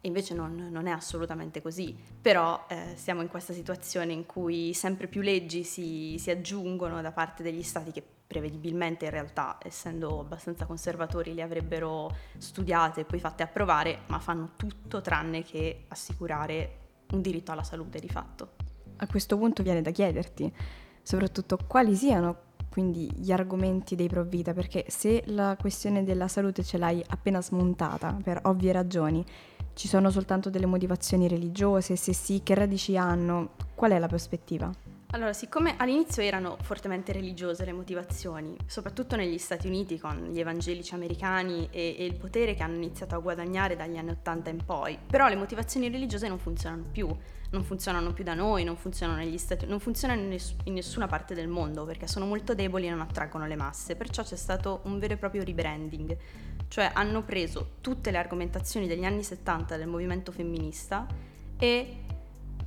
E 0.00 0.08
invece 0.08 0.34
non, 0.34 0.68
non 0.70 0.86
è 0.86 0.90
assolutamente 0.90 1.60
così, 1.60 1.96
però 2.20 2.66
eh, 2.68 2.92
siamo 2.96 3.22
in 3.22 3.28
questa 3.28 3.52
situazione 3.52 4.12
in 4.12 4.24
cui 4.24 4.72
sempre 4.72 5.08
più 5.08 5.20
leggi 5.20 5.64
si, 5.64 6.16
si 6.18 6.30
aggiungono 6.30 7.00
da 7.02 7.12
parte 7.12 7.42
degli 7.42 7.62
stati 7.62 7.90
che 7.90 8.02
prevedibilmente 8.26 9.04
in 9.04 9.10
realtà, 9.10 9.58
essendo 9.62 10.20
abbastanza 10.20 10.66
conservatori, 10.66 11.34
le 11.34 11.42
avrebbero 11.42 12.14
studiate 12.38 13.02
e 13.02 13.04
poi 13.04 13.20
fatte 13.20 13.42
approvare, 13.42 14.00
ma 14.06 14.18
fanno 14.18 14.52
tutto 14.56 15.00
tranne 15.00 15.42
che 15.42 15.84
assicurare 15.88 16.78
un 17.12 17.20
diritto 17.20 17.52
alla 17.52 17.62
salute 17.62 17.98
di 18.00 18.08
fatto. 18.08 18.55
A 18.96 19.06
questo 19.06 19.36
punto 19.36 19.62
viene 19.62 19.82
da 19.82 19.90
chiederti 19.90 20.52
soprattutto 21.02 21.58
quali 21.66 21.94
siano 21.94 22.44
quindi 22.76 23.10
gli 23.14 23.32
argomenti 23.32 23.94
dei 23.96 24.06
pro 24.06 24.22
vita, 24.22 24.52
perché 24.52 24.84
se 24.88 25.22
la 25.28 25.56
questione 25.58 26.04
della 26.04 26.28
salute 26.28 26.62
ce 26.62 26.76
l'hai 26.76 27.02
appena 27.06 27.40
smontata 27.40 28.14
per 28.22 28.40
ovvie 28.42 28.70
ragioni, 28.70 29.24
ci 29.72 29.88
sono 29.88 30.10
soltanto 30.10 30.50
delle 30.50 30.66
motivazioni 30.66 31.26
religiose, 31.26 31.96
se 31.96 32.12
sì, 32.12 32.42
che 32.42 32.54
radici 32.54 32.98
hanno, 32.98 33.52
qual 33.74 33.92
è 33.92 33.98
la 33.98 34.08
prospettiva? 34.08 34.70
Allora, 35.10 35.32
siccome 35.32 35.76
all'inizio 35.78 36.20
erano 36.20 36.58
fortemente 36.60 37.12
religiose 37.12 37.64
le 37.64 37.72
motivazioni, 37.72 38.56
soprattutto 38.66 39.14
negli 39.14 39.38
Stati 39.38 39.68
Uniti 39.68 40.00
con 40.00 40.30
gli 40.32 40.40
evangelici 40.40 40.94
americani 40.94 41.68
e, 41.70 41.94
e, 41.96 42.04
il 42.04 42.16
potere 42.16 42.54
che 42.54 42.64
hanno 42.64 42.74
iniziato 42.74 43.14
a 43.14 43.18
guadagnare 43.18 43.76
dagli 43.76 43.96
anni 43.96 44.10
Ottanta 44.10 44.50
in 44.50 44.62
poi, 44.64 44.98
però 45.06 45.28
le 45.28 45.36
motivazioni 45.36 45.88
religiose 45.88 46.26
non 46.26 46.38
funzionano 46.38 46.84
più, 46.90 47.08
non 47.50 47.62
funzionano 47.62 48.12
più 48.12 48.24
da 48.24 48.34
noi, 48.34 48.64
non 48.64 48.76
funzionano 48.76 49.20
negli 49.20 49.38
Stati 49.38 49.60
Uniti, 49.60 49.70
non 49.70 49.80
funzionano 49.80 50.20
in, 50.22 50.28
ness- 50.28 50.56
in 50.64 50.74
nessuna 50.74 51.06
parte 51.06 51.34
del 51.34 51.48
mondo 51.48 51.84
perché 51.84 52.08
sono 52.08 52.26
molto 52.26 52.54
deboli 52.54 52.88
e 52.88 52.90
non 52.90 53.00
attraggono 53.00 53.46
le 53.46 53.56
masse, 53.56 53.94
perciò 53.94 54.24
c'è 54.24 54.36
stato 54.36 54.80
un 54.84 54.98
vero 54.98 55.14
e 55.14 55.16
proprio 55.16 55.44
rebranding, 55.44 56.16
cioè 56.66 56.90
hanno 56.92 57.22
preso 57.22 57.76
tutte 57.80 58.10
le 58.10 58.18
argomentazioni 58.18 58.88
degli 58.88 59.04
anni 59.04 59.22
70 59.22 59.76
del 59.76 59.86
movimento 59.86 60.32
femminista 60.32 61.06
e 61.58 62.05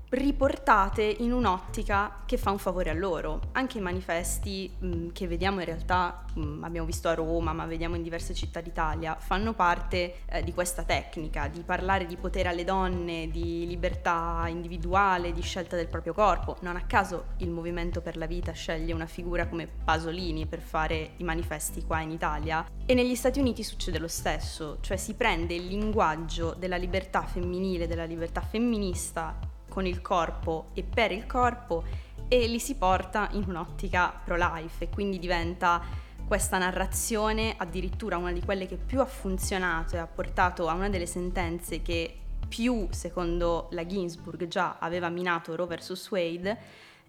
riportate 0.10 1.04
in 1.04 1.32
un'ottica 1.32 2.24
che 2.26 2.38
fa 2.38 2.52
un 2.52 2.58
favore 2.58 2.90
a 2.90 2.94
loro. 2.94 3.42
Anche 3.52 3.78
i 3.78 3.82
manifesti 3.82 4.72
mh, 4.80 4.88
mm, 4.88 5.10
che 5.12 5.28
vediamo 5.28 5.60
in 5.60 5.66
realtà, 5.66 6.26
mh, 6.34 6.42
mm, 6.42 6.64
abbiamo 6.64 6.88
visto 6.88 7.10
a 7.10 7.14
Roma, 7.14 7.54
ma 7.54 7.66
vediamo 7.66 7.96
in 7.96 8.02
diverse 8.02 8.34
città 8.34 8.62
d'Italia, 8.62 9.16
fanno 9.20 9.54
parte 9.54 10.22
eh, 10.26 10.44
di 10.44 10.54
questa 10.54 10.84
tecnica 10.84 11.48
di 11.48 11.62
parlare 11.62 12.06
di 12.06 12.16
potere 12.16 12.50
alle 12.50 12.64
donne, 12.64 13.30
di 13.30 13.68
libertà 13.68 14.46
individuale, 14.48 15.32
di 15.32 15.42
scelta 15.42 15.76
del 15.76 15.88
proprio 15.88 16.14
corpo. 16.14 16.58
Non 16.62 16.76
a 16.76 16.86
caso 16.86 17.26
il 17.38 17.50
Movimento 17.50 18.02
per 18.02 18.18
la 18.18 18.26
Vita 18.26 18.52
sceglie 18.52 18.94
una 18.94 19.06
figura 19.06 19.48
come 19.48 19.68
Pasolini 19.68 20.46
per 20.48 20.60
fare 20.60 21.12
i 21.18 21.24
manifesti 21.24 21.84
qua 21.84 22.02
in 22.02 22.12
Italia 22.12 22.66
e 22.86 22.94
negli 22.94 23.16
Stati 23.16 23.40
Uniti 23.40 23.64
succede 23.64 24.00
lo 24.00 24.08
stesso, 24.08 24.78
cioè 24.82 24.98
si 24.98 25.14
prende 25.14 25.54
il 25.54 25.68
linguaggio 25.68 26.56
della 26.58 26.78
libertà 26.78 27.24
femminile, 27.24 27.88
della 27.88 28.06
libertà 28.06 28.42
femminista 28.42 29.58
con 29.80 29.88
il 29.88 30.02
corpo 30.02 30.72
e 30.74 30.84
per 30.84 31.14
il 31.14 31.26
corpo 31.26 31.86
e 32.28 32.48
li 32.48 32.60
si 32.60 32.76
porta 32.76 33.30
in 33.32 33.46
un'ottica 33.48 34.14
pro-life 34.26 34.84
e 34.84 34.90
quindi 34.90 35.20
diventa 35.20 35.82
questa 36.28 36.58
narrazione 36.58 37.56
addirittura 37.58 38.18
una 38.18 38.34
di 38.34 38.42
quelle 38.42 38.68
che 38.68 38.76
più 38.76 39.00
ha 39.00 39.06
funzionato 39.06 39.96
e 39.96 40.00
ha 40.00 40.06
portato 40.06 40.68
a 40.68 40.74
una 40.74 40.90
delle 40.90 41.06
sentenze 41.06 41.82
che 41.82 42.14
più, 42.46 42.90
secondo 42.92 43.70
la 43.72 43.86
Ginsburg, 43.86 44.48
già 44.48 44.80
aveva 44.80 45.08
minato 45.08 45.56
Roe 45.56 45.78
vs. 45.78 46.12
Wade, 46.12 46.58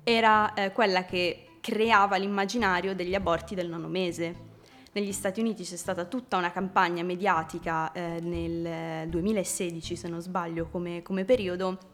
era 0.05 0.55
eh, 0.55 0.71
quella 0.71 1.05
che 1.05 1.57
creava 1.61 2.19
l'immaginario 2.19 2.95
degli 2.95 3.17
aborti 3.17 3.57
del 3.57 3.69
nono 3.69 3.89
mese. 3.89 4.49
Negli 4.93 5.13
Stati 5.13 5.41
Uniti 5.41 5.65
c'è 5.65 5.77
stata 5.77 6.05
tutta 6.05 6.37
una 6.37 6.53
campagna 6.53 7.03
mediatica 7.03 7.91
eh, 7.91 8.21
nel 8.21 9.09
2016, 9.09 9.97
se 9.97 10.09
non 10.09 10.21
sbaglio, 10.21 10.69
come, 10.69 11.03
come 11.03 11.25
periodo, 11.25 11.91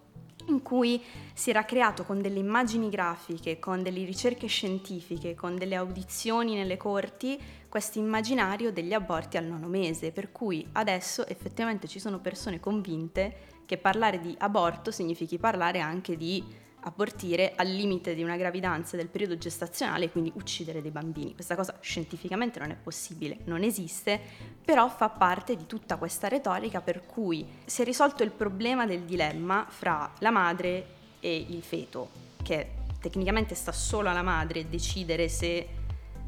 in 0.47 0.63
cui 0.63 1.03
si 1.33 1.51
era 1.51 1.65
creato 1.65 2.05
con 2.05 2.21
delle 2.21 2.39
immagini 2.39 2.89
grafiche, 2.89 3.59
con 3.59 3.83
delle 3.83 4.05
ricerche 4.05 4.47
scientifiche, 4.47 5.35
con 5.35 5.57
delle 5.57 5.75
audizioni 5.75 6.55
nelle 6.55 6.77
corti, 6.77 7.39
questo 7.69 7.99
immaginario 7.99 8.73
degli 8.73 8.93
aborti 8.93 9.37
al 9.37 9.45
nono 9.45 9.67
mese, 9.67 10.13
per 10.13 10.33
cui 10.33 10.67
adesso 10.73 11.27
effettivamente 11.27 11.89
ci 11.89 11.99
sono 11.99 12.21
persone 12.21 12.61
convinte 12.61 13.55
che 13.67 13.77
parlare 13.77 14.21
di 14.21 14.35
aborto 14.39 14.91
significhi 14.91 15.39
parlare 15.39 15.81
anche 15.81 16.17
di 16.17 16.65
abortire 16.87 17.53
al 17.57 17.69
limite 17.69 18.15
di 18.15 18.23
una 18.23 18.37
gravidanza 18.37 18.97
del 18.97 19.09
periodo 19.09 19.37
gestazionale 19.37 20.05
e 20.05 20.11
quindi 20.11 20.33
uccidere 20.37 20.81
dei 20.81 20.93
bambini. 20.93 21.35
Questa 21.35 21.57
cosa 21.57 21.77
scientificamente 21.81 22.61
non 22.61 22.71
è 22.71 22.77
possibile, 22.77 23.39
non 23.45 23.63
esiste, 23.63 24.21
però 24.65 24.89
fa 24.89 25.09
parte 25.09 25.57
di 25.57 25.67
tutta 25.67 25.97
questa 25.97 26.29
retorica 26.29 26.81
per 26.81 27.05
cui 27.05 27.47
si 27.65 27.83
è 27.83 27.85
risolto 27.85 28.23
il 28.23 28.31
problema 28.31 28.87
del 28.87 29.03
dilemma 29.03 29.67
fra 29.69 30.13
la 30.21 30.31
madre 30.31 30.95
e 31.19 31.37
il 31.49 31.63
feto, 31.63 32.11
che 32.43 32.71
tecnicamente 33.01 33.57
sta 33.57 33.73
solo 33.73 34.09
alla 34.09 34.23
madre 34.23 34.69
decidere 34.69 35.29
se 35.29 35.69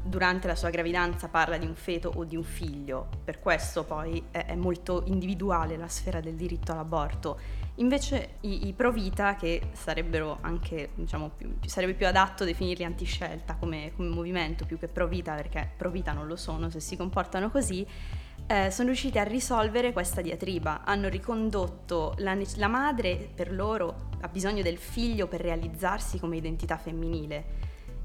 durante 0.03 0.47
la 0.47 0.55
sua 0.55 0.69
gravidanza 0.69 1.27
parla 1.27 1.57
di 1.57 1.65
un 1.65 1.75
feto 1.75 2.11
o 2.15 2.23
di 2.25 2.35
un 2.35 2.43
figlio, 2.43 3.07
per 3.23 3.39
questo 3.39 3.83
poi 3.83 4.21
è 4.31 4.55
molto 4.55 5.03
individuale 5.05 5.77
la 5.77 5.87
sfera 5.87 6.19
del 6.19 6.35
diritto 6.35 6.71
all'aborto 6.71 7.67
Invece 7.79 8.35
i, 8.41 8.67
i 8.67 8.73
pro 8.73 8.91
vita, 8.91 9.35
che 9.35 9.69
sarebbero 9.71 10.39
anche, 10.41 10.89
diciamo, 10.95 11.31
più, 11.35 11.55
sarebbe 11.65 11.93
più 11.93 12.07
adatto 12.07 12.43
definirli 12.43 12.83
antiscelta 12.83 13.55
come, 13.55 13.93
come 13.95 14.09
movimento 14.09 14.65
più 14.65 14.77
che 14.77 14.87
pro 14.87 15.07
vita, 15.07 15.33
perché 15.33 15.69
pro 15.77 15.89
vita 15.89 16.11
non 16.11 16.27
lo 16.27 16.35
sono 16.35 16.69
se 16.69 16.81
si 16.81 16.97
comportano 16.97 17.49
così, 17.49 17.85
eh, 18.47 18.69
sono 18.69 18.87
riusciti 18.87 19.17
a 19.17 19.23
risolvere 19.23 19.93
questa 19.93 20.21
diatriba. 20.21 20.83
Hanno 20.83 21.07
ricondotto 21.07 22.15
la, 22.17 22.37
la 22.55 22.67
madre 22.67 23.29
per 23.33 23.53
loro 23.53 24.07
ha 24.21 24.27
bisogno 24.27 24.61
del 24.61 24.77
figlio 24.77 25.27
per 25.27 25.39
realizzarsi 25.39 26.19
come 26.19 26.35
identità 26.35 26.77
femminile 26.77 27.45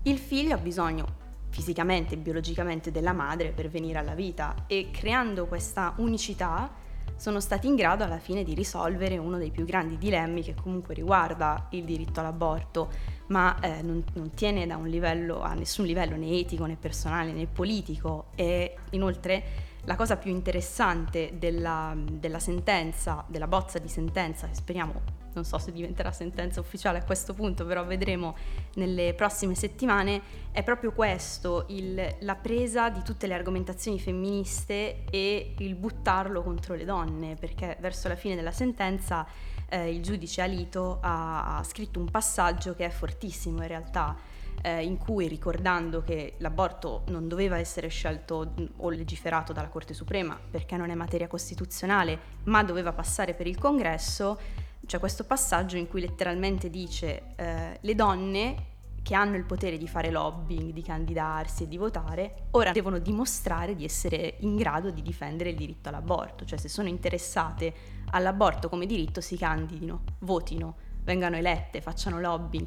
Il 0.02 0.18
figlio 0.18 0.54
ha 0.54 0.58
bisogno 0.58 1.22
fisicamente 1.48 2.14
e 2.14 2.18
biologicamente 2.18 2.90
della 2.90 3.12
madre 3.12 3.50
per 3.50 3.68
venire 3.68 3.98
alla 3.98 4.14
vita 4.14 4.64
e 4.66 4.90
creando 4.92 5.46
questa 5.46 5.94
unicità 5.96 6.70
sono 7.16 7.40
stati 7.40 7.66
in 7.66 7.74
grado 7.74 8.04
alla 8.04 8.18
fine 8.18 8.42
di 8.42 8.54
risolvere 8.54 9.18
uno 9.18 9.38
dei 9.38 9.50
più 9.50 9.64
grandi 9.64 9.96
dilemmi 9.98 10.42
che 10.42 10.54
comunque 10.54 10.94
riguarda 10.94 11.68
il 11.70 11.84
diritto 11.84 12.20
all'aborto, 12.20 12.90
ma 13.28 13.58
eh, 13.60 13.82
non, 13.82 14.04
non, 14.14 14.30
tiene 14.30 14.66
livello, 14.84 15.40
a 15.40 15.54
nessun 15.54 15.86
livello 15.86 16.16
né 16.16 16.38
etico 16.38 16.66
né 16.66 16.76
personale 16.76 17.32
né 17.32 17.46
politico. 17.46 18.26
E 18.34 18.76
inoltre 18.90 19.72
la 19.84 19.96
cosa 19.96 20.16
più 20.16 20.30
interessante 20.30 21.34
della, 21.38 21.94
della 21.96 22.38
sentenza, 22.38 23.24
della 23.26 23.46
bozza 23.46 23.78
di 23.78 23.88
sentenza, 23.88 24.46
che 24.46 24.54
speriamo 24.54 25.23
non 25.34 25.44
so 25.44 25.58
se 25.58 25.72
diventerà 25.72 26.12
sentenza 26.12 26.60
ufficiale 26.60 26.98
a 26.98 27.04
questo 27.04 27.34
punto, 27.34 27.64
però 27.66 27.84
vedremo 27.84 28.36
nelle 28.74 29.14
prossime 29.14 29.54
settimane, 29.54 30.22
è 30.52 30.62
proprio 30.62 30.92
questo, 30.92 31.66
il, 31.68 32.16
la 32.20 32.34
presa 32.36 32.88
di 32.88 33.02
tutte 33.02 33.26
le 33.26 33.34
argomentazioni 33.34 34.00
femministe 34.00 35.04
e 35.10 35.54
il 35.58 35.74
buttarlo 35.74 36.42
contro 36.42 36.74
le 36.74 36.84
donne, 36.84 37.34
perché 37.34 37.76
verso 37.80 38.08
la 38.08 38.16
fine 38.16 38.34
della 38.34 38.52
sentenza 38.52 39.26
eh, 39.68 39.92
il 39.92 40.02
giudice 40.02 40.42
Alito 40.42 40.98
ha, 41.00 41.56
ha 41.56 41.62
scritto 41.64 41.98
un 41.98 42.10
passaggio 42.10 42.74
che 42.74 42.86
è 42.86 42.90
fortissimo 42.90 43.62
in 43.62 43.68
realtà 43.68 44.16
eh, 44.62 44.82
in 44.82 44.96
cui 44.96 45.28
ricordando 45.28 46.02
che 46.02 46.34
l'aborto 46.38 47.02
non 47.08 47.28
doveva 47.28 47.58
essere 47.58 47.88
scelto 47.88 48.54
o 48.76 48.90
legiferato 48.90 49.52
dalla 49.52 49.68
Corte 49.68 49.92
Suprema 49.92 50.38
perché 50.50 50.76
non 50.76 50.90
è 50.90 50.94
materia 50.94 51.26
costituzionale, 51.26 52.18
ma 52.44 52.64
doveva 52.64 52.92
passare 52.92 53.34
per 53.34 53.46
il 53.46 53.58
Congresso, 53.58 54.38
c'è 54.86 54.98
questo 54.98 55.24
passaggio 55.24 55.76
in 55.76 55.88
cui 55.88 56.00
letteralmente 56.00 56.70
dice 56.70 57.34
eh, 57.36 57.78
le 57.80 57.94
donne 57.94 58.72
che 59.02 59.14
hanno 59.14 59.36
il 59.36 59.44
potere 59.44 59.76
di 59.76 59.86
fare 59.86 60.10
lobbying, 60.10 60.72
di 60.72 60.82
candidarsi 60.82 61.64
e 61.64 61.68
di 61.68 61.76
votare, 61.76 62.46
ora 62.52 62.72
devono 62.72 62.98
dimostrare 62.98 63.74
di 63.74 63.84
essere 63.84 64.36
in 64.40 64.56
grado 64.56 64.90
di 64.90 65.02
difendere 65.02 65.50
il 65.50 65.56
diritto 65.56 65.90
all'aborto, 65.90 66.46
cioè 66.46 66.58
se 66.58 66.70
sono 66.70 66.88
interessate 66.88 67.74
all'aborto 68.12 68.70
come 68.70 68.86
diritto 68.86 69.20
si 69.20 69.36
candidino, 69.36 70.04
votino, 70.20 70.76
vengano 71.02 71.36
elette, 71.36 71.82
facciano 71.82 72.18
lobbying 72.18 72.66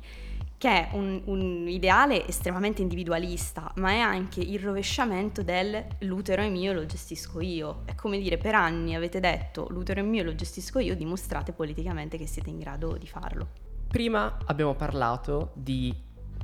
che 0.58 0.70
è 0.70 0.90
un, 0.94 1.22
un, 1.26 1.68
ideale 1.68 2.28
estremamente 2.28 2.82
individualista, 2.82 3.72
ma 3.76 3.92
è 3.92 4.00
anche 4.00 4.40
il 4.40 4.60
rovesciamento 4.60 5.44
del 5.44 5.86
l'utero 6.00 6.42
è 6.42 6.50
mio, 6.50 6.74
lo 6.74 6.86
gestisco 6.86 7.42
io. 7.42 7.84
È 7.86 7.94
come 7.94 8.18
dire, 8.18 8.38
per 8.38 8.56
anni 8.56 8.96
avete 8.96 9.20
detto 9.20 9.68
l'utero 9.70 10.00
è 10.00 10.04
mio, 10.04 10.24
lo 10.24 10.34
gestisco 10.34 10.80
io, 10.80 10.96
dimostrate 10.96 11.52
politicamente 11.52 12.18
che 12.18 12.26
siete 12.26 12.50
in 12.50 12.58
grado 12.58 12.98
di 12.98 13.06
farlo. 13.06 13.50
Prima 13.88 14.38
abbiamo 14.46 14.74
parlato 14.74 15.52
di, 15.54 15.94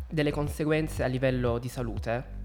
delle 0.07 0.31
conseguenze 0.31 1.03
a 1.03 1.07
livello 1.07 1.57
di 1.57 1.67
salute. 1.67 2.41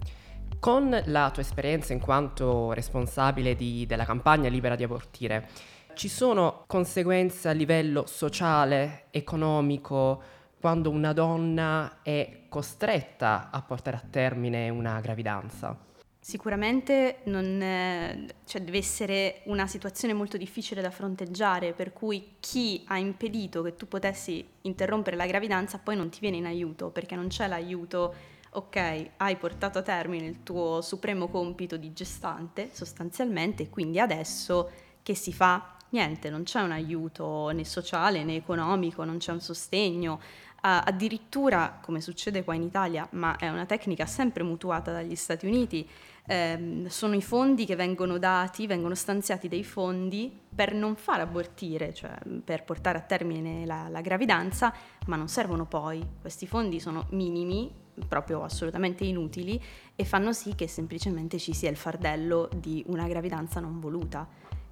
Con 0.58 0.98
la 1.04 1.30
tua 1.30 1.42
esperienza 1.42 1.92
in 1.92 2.00
quanto 2.00 2.72
responsabile 2.72 3.54
di, 3.54 3.84
della 3.84 4.06
campagna 4.06 4.48
Libera 4.48 4.74
di 4.74 4.84
abortire, 4.84 5.48
ci 5.94 6.08
sono 6.08 6.64
conseguenze 6.66 7.48
a 7.48 7.52
livello 7.52 8.06
sociale, 8.06 9.06
economico, 9.10 10.22
quando 10.60 10.90
una 10.90 11.12
donna 11.12 11.98
è 12.02 12.42
costretta 12.48 13.50
a 13.50 13.62
portare 13.62 13.96
a 13.96 14.02
termine 14.08 14.68
una 14.68 15.00
gravidanza? 15.00 15.76
Sicuramente 16.20 17.20
non, 17.24 18.26
cioè 18.44 18.60
deve 18.60 18.76
essere 18.76 19.40
una 19.44 19.66
situazione 19.66 20.12
molto 20.12 20.36
difficile 20.36 20.82
da 20.82 20.90
fronteggiare, 20.90 21.72
per 21.72 21.92
cui 21.92 22.34
chi 22.40 22.84
ha 22.88 22.98
impedito 22.98 23.62
che 23.62 23.76
tu 23.76 23.88
potessi 23.88 24.46
interrompere 24.62 25.16
la 25.16 25.26
gravidanza 25.26 25.78
poi 25.78 25.96
non 25.96 26.10
ti 26.10 26.18
viene 26.20 26.36
in 26.36 26.44
aiuto, 26.44 26.90
perché 26.90 27.14
non 27.14 27.28
c'è 27.28 27.46
l'aiuto, 27.46 28.14
ok, 28.50 29.10
hai 29.16 29.36
portato 29.36 29.78
a 29.78 29.82
termine 29.82 30.26
il 30.26 30.42
tuo 30.42 30.82
supremo 30.82 31.28
compito 31.28 31.76
di 31.78 31.92
gestante 31.94 32.70
sostanzialmente, 32.72 33.70
quindi 33.70 33.98
adesso 33.98 34.70
che 35.02 35.14
si 35.14 35.32
fa? 35.32 35.76
Niente, 35.90 36.28
non 36.28 36.42
c'è 36.42 36.60
un 36.60 36.72
aiuto 36.72 37.48
né 37.48 37.64
sociale 37.64 38.22
né 38.22 38.36
economico, 38.36 39.04
non 39.04 39.16
c'è 39.16 39.32
un 39.32 39.40
sostegno, 39.40 40.20
Uh, 40.60 40.82
addirittura, 40.84 41.78
come 41.80 42.00
succede 42.00 42.42
qua 42.42 42.54
in 42.54 42.62
Italia, 42.62 43.06
ma 43.12 43.36
è 43.36 43.48
una 43.48 43.64
tecnica 43.64 44.06
sempre 44.06 44.42
mutuata 44.42 44.90
dagli 44.90 45.14
Stati 45.14 45.46
Uniti, 45.46 45.88
ehm, 46.26 46.88
sono 46.88 47.14
i 47.14 47.22
fondi 47.22 47.64
che 47.64 47.76
vengono 47.76 48.18
dati, 48.18 48.66
vengono 48.66 48.96
stanziati 48.96 49.46
dei 49.46 49.62
fondi 49.62 50.36
per 50.52 50.74
non 50.74 50.96
far 50.96 51.20
abortire, 51.20 51.94
cioè 51.94 52.12
per 52.44 52.64
portare 52.64 52.98
a 52.98 53.02
termine 53.02 53.64
la, 53.66 53.88
la 53.88 54.00
gravidanza, 54.00 54.74
ma 55.06 55.14
non 55.14 55.28
servono 55.28 55.64
poi. 55.64 56.04
Questi 56.20 56.48
fondi 56.48 56.80
sono 56.80 57.06
minimi, 57.10 57.72
proprio 58.06 58.42
assolutamente 58.42 59.04
inutili 59.04 59.60
e 59.94 60.04
fanno 60.04 60.32
sì 60.32 60.54
che 60.54 60.68
semplicemente 60.68 61.38
ci 61.38 61.52
sia 61.52 61.70
il 61.70 61.76
fardello 61.76 62.48
di 62.54 62.84
una 62.88 63.06
gravidanza 63.08 63.60
non 63.60 63.80
voluta 63.80 64.28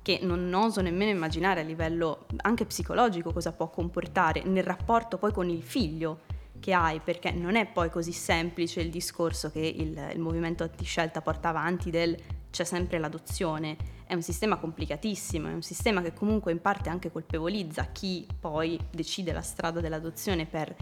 che 0.07 0.21
non 0.23 0.55
oso 0.55 0.83
nemmeno 0.83 1.11
immaginare 1.11 1.63
a 1.63 1.65
livello 1.65 2.27
anche 2.43 2.65
psicologico 2.65 3.33
cosa 3.33 3.51
può 3.51 3.71
comportare 3.71 4.45
nel 4.45 4.63
rapporto 4.63 5.19
poi 5.19 5.33
con 5.33 5.49
il 5.49 5.65
figlio 5.65 6.21
che 6.61 6.73
hai, 6.73 7.01
perché 7.01 7.33
non 7.33 7.57
è 7.57 7.67
poi 7.67 7.91
così 7.91 8.13
semplice 8.13 8.81
il 8.83 8.91
discorso 8.91 9.51
che 9.51 9.59
il, 9.59 10.11
il 10.13 10.21
movimento 10.21 10.63
antiscelta 10.63 11.23
porta 11.23 11.49
avanti 11.49 11.91
del 11.91 12.17
c'è 12.53 12.63
sempre 12.63 13.01
l'adozione, 13.01 13.77
è 14.07 14.15
un 14.15 14.23
sistema 14.23 14.59
complicatissimo, 14.59 15.49
è 15.49 15.53
un 15.53 15.63
sistema 15.63 16.01
che 16.03 16.15
comunque 16.15 16.53
in 16.53 16.61
parte 16.61 16.89
anche 16.89 17.11
colpevolizza 17.11 17.87
chi 17.91 18.29
poi 18.39 18.79
decide 18.89 19.33
la 19.33 19.43
strada 19.43 19.81
dell'adozione 19.81 20.47
per 20.47 20.73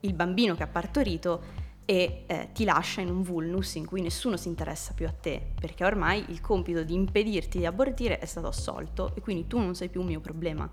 il 0.00 0.12
bambino 0.12 0.54
che 0.54 0.62
ha 0.62 0.68
partorito 0.68 1.42
e 1.86 2.24
eh, 2.26 2.48
ti 2.52 2.64
lascia 2.64 3.00
in 3.00 3.10
un 3.10 3.22
vulnus 3.22 3.74
in 3.74 3.86
cui 3.86 4.00
nessuno 4.00 4.36
si 4.36 4.48
interessa 4.48 4.94
più 4.94 5.06
a 5.06 5.12
te, 5.12 5.40
perché 5.58 5.84
ormai 5.84 6.24
il 6.28 6.40
compito 6.40 6.82
di 6.82 6.94
impedirti 6.94 7.58
di 7.58 7.66
abortire 7.66 8.18
è 8.18 8.24
stato 8.24 8.46
assolto 8.46 9.14
e 9.14 9.20
quindi 9.20 9.46
tu 9.46 9.58
non 9.58 9.74
sei 9.74 9.88
più 9.88 10.00
un 10.00 10.06
mio 10.06 10.20
problema. 10.20 10.70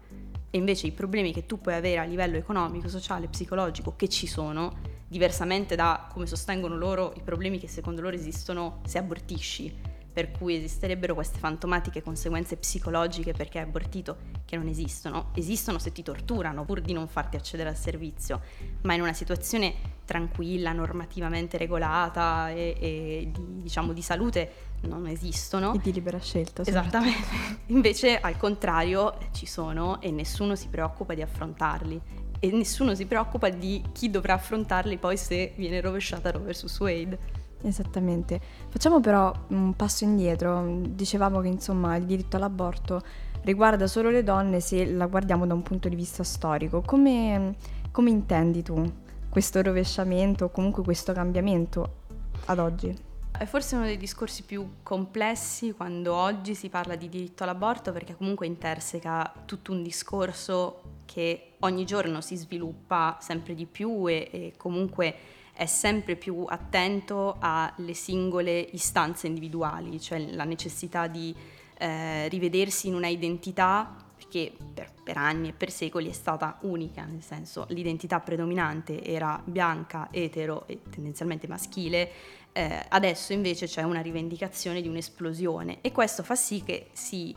E 0.54 0.58
invece 0.58 0.88
i 0.88 0.92
problemi 0.92 1.32
che 1.32 1.46
tu 1.46 1.60
puoi 1.60 1.76
avere 1.76 2.00
a 2.00 2.04
livello 2.04 2.38
economico, 2.38 2.88
sociale, 2.90 3.28
psicologico, 3.28 3.96
che 3.96 4.10
ci 4.10 4.28
sono, 4.28 5.00
diversamente 5.08 5.76
da 5.76 6.08
come 6.12 6.26
sostengono 6.26 6.76
loro 6.78 7.14
i 7.16 7.22
problemi 7.22 7.60
che 7.60 7.68
secondo 7.68 8.02
loro 8.02 8.16
esistono 8.16 8.82
se 8.86 8.98
abortisci, 8.98 9.74
per 10.12 10.32
cui 10.32 10.56
esisterebbero 10.56 11.14
queste 11.14 11.40
fantomatiche 11.40 12.02
conseguenze 12.02 12.58
psicologiche 12.58 13.34
perché 13.34 13.60
hai 13.60 13.66
abortito, 13.66 14.18
che 14.46 14.58
non 14.58 14.68
esistono. 14.68 15.30
Esistono 15.34 15.80
se 15.80 15.92
ti 15.92 16.04
torturano 16.04 16.66
pur 16.66 16.82
di 16.82 16.94
non 16.94 17.08
farti 17.08 17.38
accedere 17.38 17.70
al 17.70 17.78
servizio, 17.78 18.42
ma 18.82 18.94
in 18.94 19.02
una 19.02 19.14
situazione 19.14 20.00
tranquilla, 20.06 20.74
normativamente 20.74 21.58
regolata 21.58 22.50
e, 22.50 22.76
e 22.78 23.30
di, 23.32 23.62
diciamo 23.62 23.94
di 23.94 24.02
salute 24.02 24.70
non 24.82 25.08
esistono. 25.08 25.74
E 25.74 25.80
di 25.80 25.94
libera 25.94 26.20
scelta. 26.20 26.64
Esattamente. 26.66 27.28
Invece 27.68 28.20
al 28.20 28.38
contrario 28.38 29.18
ci 29.32 29.46
sono 29.46 30.02
e 30.02 30.12
nessuno 30.12 30.56
si 30.56 30.68
preoccupa 30.68 31.14
di 31.14 31.22
affrontarli. 31.22 32.02
E 32.40 32.52
nessuno 32.52 32.96
si 32.96 33.06
preoccupa 33.06 33.50
di 33.50 33.84
chi 33.92 34.10
dovrà 34.10 34.34
affrontarli 34.34 34.98
poi 34.98 35.16
se 35.16 35.54
viene 35.56 35.80
rovesciata 35.80 36.32
Roe 36.32 36.52
vs. 36.52 36.80
Wade. 36.80 37.20
Esattamente. 37.64 38.40
Facciamo 38.70 39.00
però 39.00 39.32
un 39.50 39.76
passo 39.76 40.04
indietro. 40.04 40.80
Dicevamo 40.82 41.42
che 41.42 41.48
insomma 41.48 41.96
il 41.96 42.06
diritto 42.06 42.38
all'aborto 42.38 43.02
riguarda 43.44 43.88
solo 43.88 44.10
le 44.10 44.24
donne 44.24 44.60
se 44.60 44.86
la 44.86 45.06
guardiamo 45.08 45.46
da 45.46 45.54
un 45.54 45.64
punto 45.64 45.90
di 45.90 45.96
vista 45.96 46.24
storico. 46.24 46.82
Come, 46.82 47.56
come 47.92 48.10
intendi 48.10 48.64
tu 48.64 48.84
questo 49.30 49.62
rovesciamento 49.62 50.46
o 50.46 50.50
comunque 50.50 50.84
questo 50.84 51.14
cambiamento 51.14 52.00
ad 52.46 52.60
oggi? 52.60 53.10
È 53.38 53.46
forse 53.46 53.76
uno 53.76 53.86
dei 53.86 53.98
discorsi 53.98 54.44
più 54.44 54.68
complessi 54.84 55.72
quando 55.72 56.14
oggi 56.14 56.54
si 56.54 56.70
parla 56.70 56.96
di 56.96 57.10
diritto 57.10 57.44
all'aborto 57.44 57.92
perché 57.92 58.16
comunque 58.16 58.46
interseca 58.46 59.34
tutto 59.46 59.72
un 59.72 59.82
discorso 59.82 60.82
che 61.06 61.54
ogni 61.60 61.86
giorno 61.86 62.22
si 62.22 62.36
sviluppa 62.36 63.18
sempre 63.20 63.56
di 63.56 63.66
più 63.66 64.08
e, 64.08 64.30
e 64.32 64.54
comunque 64.58 65.16
è 65.54 65.66
sempre 65.66 66.16
più 66.16 66.46
attento 66.48 67.38
alle 67.40 67.94
singole 67.94 68.60
istanze 68.60 69.28
individuali, 69.28 70.00
cioè 70.00 70.20
la 70.20 70.44
necessità 70.44 71.08
di 71.08 71.36
eh, 71.78 72.28
rivedersi 72.28 72.88
in 72.88 72.96
una 72.96 73.08
identità 73.08 73.96
che 74.30 74.54
per, 74.74 74.90
per, 75.04 75.18
anni 75.18 75.50
e 75.50 75.54
per 75.54 75.72
secoli 75.72 76.10
è 76.10 76.14
stata 76.14 76.58
unica, 76.62 77.04
nel 77.04 77.22
senso 77.22 77.66
l'identità 77.70 78.22
predominante 78.22 79.04
era 79.04 79.42
bianca, 79.44 80.08
etero 80.10 80.66
e 80.68 80.80
tendenzialmente 80.90 81.48
maschile, 81.48 82.10
eh, 82.54 82.86
adesso 82.90 83.34
invece 83.34 83.66
c'è 83.66 83.84
una 83.84 84.02
rivendicazione 84.02 84.82
di 84.82 84.88
un'esplosione 84.88 85.80
e 85.82 85.92
questo 85.92 86.24
fa 86.24 86.36
sì 86.36 86.64
che 86.64 86.88
si 86.94 87.36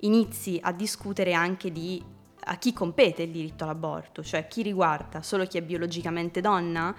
inizi 0.00 0.58
a 0.62 0.72
discutere 0.72 1.32
anche 1.32 1.72
di 1.72 2.02
a 2.48 2.56
chi 2.58 2.72
compete 2.72 3.24
il 3.24 3.30
diritto 3.30 3.64
all'aborto, 3.64 4.22
cioè 4.22 4.46
chi 4.46 4.62
riguarda 4.62 5.20
solo 5.20 5.46
chi 5.46 5.58
è 5.58 5.62
biologicamente 5.62 6.40
donna, 6.40 6.94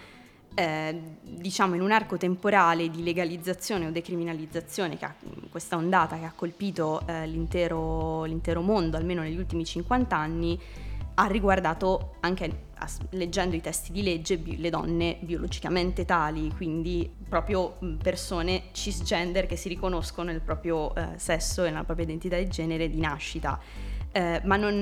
eh, 0.56 1.02
diciamo 1.22 1.76
in 1.76 1.82
un 1.82 1.92
arco 1.92 2.18
temporale 2.18 2.90
di 2.90 3.04
legalizzazione 3.04 3.88
o 3.88 3.92
decriminalizzazione, 3.92 4.98
che 4.98 5.06
ha, 5.06 5.16
questa 5.50 5.76
ondata 5.76 6.18
che 6.18 6.26
ha 6.26 6.34
colpito 6.36 7.02
eh, 7.08 7.28
l'intero, 7.28 8.24
l'intero 8.24 8.62
mondo, 8.62 8.98
almeno 8.98 9.22
negli 9.22 9.38
ultimi 9.38 9.66
50 9.66 10.16
anni, 10.16 10.60
ha 11.20 11.26
riguardato 11.26 12.16
anche 12.20 12.66
leggendo 13.12 13.56
i 13.56 13.62
testi 13.62 13.92
di 13.92 14.04
legge, 14.04 14.40
le 14.44 14.70
donne 14.70 15.18
biologicamente 15.22 16.06
tali, 16.06 16.52
quindi 16.56 17.12
proprio 17.28 17.78
persone 18.02 18.66
cisgender 18.72 19.48
che 19.48 19.56
si 19.56 19.68
riconoscono 19.68 20.32
nel 20.32 20.42
proprio 20.42 20.94
eh, 20.94 21.14
sesso 21.16 21.64
e 21.64 21.70
nella 21.70 21.84
propria 21.84 22.06
identità 22.06 22.38
di 22.38 22.48
genere 22.48 22.90
di 22.90 23.00
nascita. 23.00 23.60
Eh, 24.18 24.42
ma 24.46 24.56
non, 24.56 24.82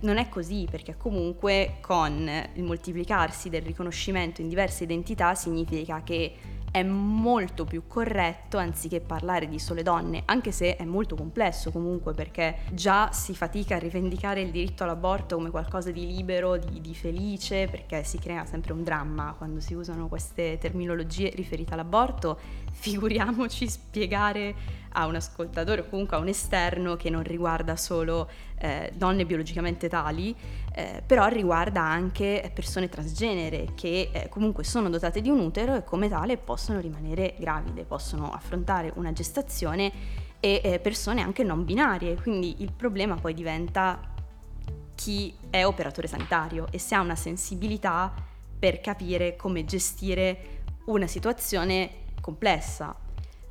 non, 0.00 0.18
è 0.18 0.28
così 0.28 0.68
perché 0.70 0.94
comunque 0.98 1.78
con 1.80 2.30
il 2.52 2.62
moltiplicarsi 2.62 3.48
del 3.48 3.62
riconoscimento 3.62 4.42
in 4.42 4.48
diverse 4.50 4.84
identità 4.84 5.34
significa 5.34 6.02
che 6.02 6.34
è 6.74 6.82
molto 6.82 7.64
più 7.64 7.86
corretto 7.86 8.58
anziché 8.58 8.98
parlare 8.98 9.46
di 9.46 9.60
sole 9.60 9.84
donne, 9.84 10.22
anche 10.24 10.50
se 10.50 10.74
è 10.74 10.84
molto 10.84 11.14
complesso 11.14 11.70
comunque 11.70 12.14
perché 12.14 12.56
già 12.72 13.12
si 13.12 13.32
fatica 13.32 13.76
a 13.76 13.78
rivendicare 13.78 14.40
il 14.40 14.50
diritto 14.50 14.82
all'aborto 14.82 15.36
come 15.36 15.50
qualcosa 15.50 15.92
di 15.92 16.04
libero, 16.04 16.56
di, 16.56 16.80
di 16.80 16.92
felice, 16.96 17.68
perché 17.68 18.02
si 18.02 18.18
crea 18.18 18.44
sempre 18.44 18.72
un 18.72 18.82
dramma 18.82 19.36
quando 19.38 19.60
si 19.60 19.74
usano 19.74 20.08
queste 20.08 20.58
terminologie 20.58 21.30
riferite 21.36 21.74
all'aborto, 21.74 22.40
figuriamoci 22.72 23.68
spiegare 23.68 24.82
a 24.94 25.06
un 25.06 25.14
ascoltatore 25.14 25.82
o 25.82 25.88
comunque 25.88 26.16
a 26.16 26.20
un 26.20 26.28
esterno 26.28 26.96
che 26.96 27.08
non 27.08 27.22
riguarda 27.22 27.76
solo 27.76 28.28
eh, 28.58 28.92
donne 28.94 29.26
biologicamente 29.26 29.88
tali, 29.88 30.34
eh, 30.72 31.02
però 31.04 31.26
riguarda 31.26 31.82
anche 31.82 32.50
persone 32.54 32.88
transgenere 32.88 33.68
che 33.74 34.10
eh, 34.12 34.28
comunque 34.28 34.64
sono 34.64 34.88
dotate 34.88 35.20
di 35.20 35.28
un 35.28 35.40
utero 35.40 35.74
e 35.74 35.84
come 35.84 36.08
tale 36.08 36.36
possono 36.36 36.63
rimanere 36.72 37.34
gravide, 37.38 37.84
possono 37.84 38.30
affrontare 38.32 38.92
una 38.96 39.12
gestazione 39.12 39.92
e 40.40 40.60
eh, 40.62 40.78
persone 40.78 41.22
anche 41.22 41.42
non 41.42 41.64
binarie, 41.64 42.20
quindi 42.20 42.62
il 42.62 42.72
problema 42.72 43.14
poi 43.16 43.34
diventa 43.34 44.12
chi 44.94 45.34
è 45.50 45.64
operatore 45.64 46.06
sanitario 46.06 46.66
e 46.70 46.78
se 46.78 46.94
ha 46.94 47.00
una 47.00 47.16
sensibilità 47.16 48.12
per 48.58 48.80
capire 48.80 49.36
come 49.36 49.64
gestire 49.64 50.62
una 50.86 51.06
situazione 51.06 52.02
complessa, 52.20 52.94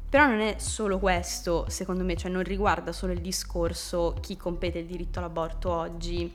però 0.10 0.28
non 0.28 0.40
è 0.40 0.56
solo 0.60 1.00
questo, 1.00 1.66
secondo 1.70 2.04
me, 2.04 2.16
cioè 2.16 2.30
non 2.30 2.44
riguarda 2.44 2.92
solo 2.92 3.14
il 3.14 3.22
discorso 3.22 4.16
chi 4.22 4.38
compete 4.38 4.80
il 4.80 4.86
diritto 4.86 5.20
all'aborto 5.20 5.72
oggi, 5.72 6.32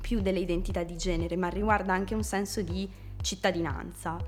più 0.00 0.20
delle 0.20 0.38
identità 0.38 0.82
di 0.82 0.96
genere, 0.96 1.36
ma 1.36 1.48
riguarda 1.48 1.92
anche 1.92 2.14
un 2.14 2.22
senso 2.22 2.60
di 2.60 2.88
cittadinanza. 3.22 4.18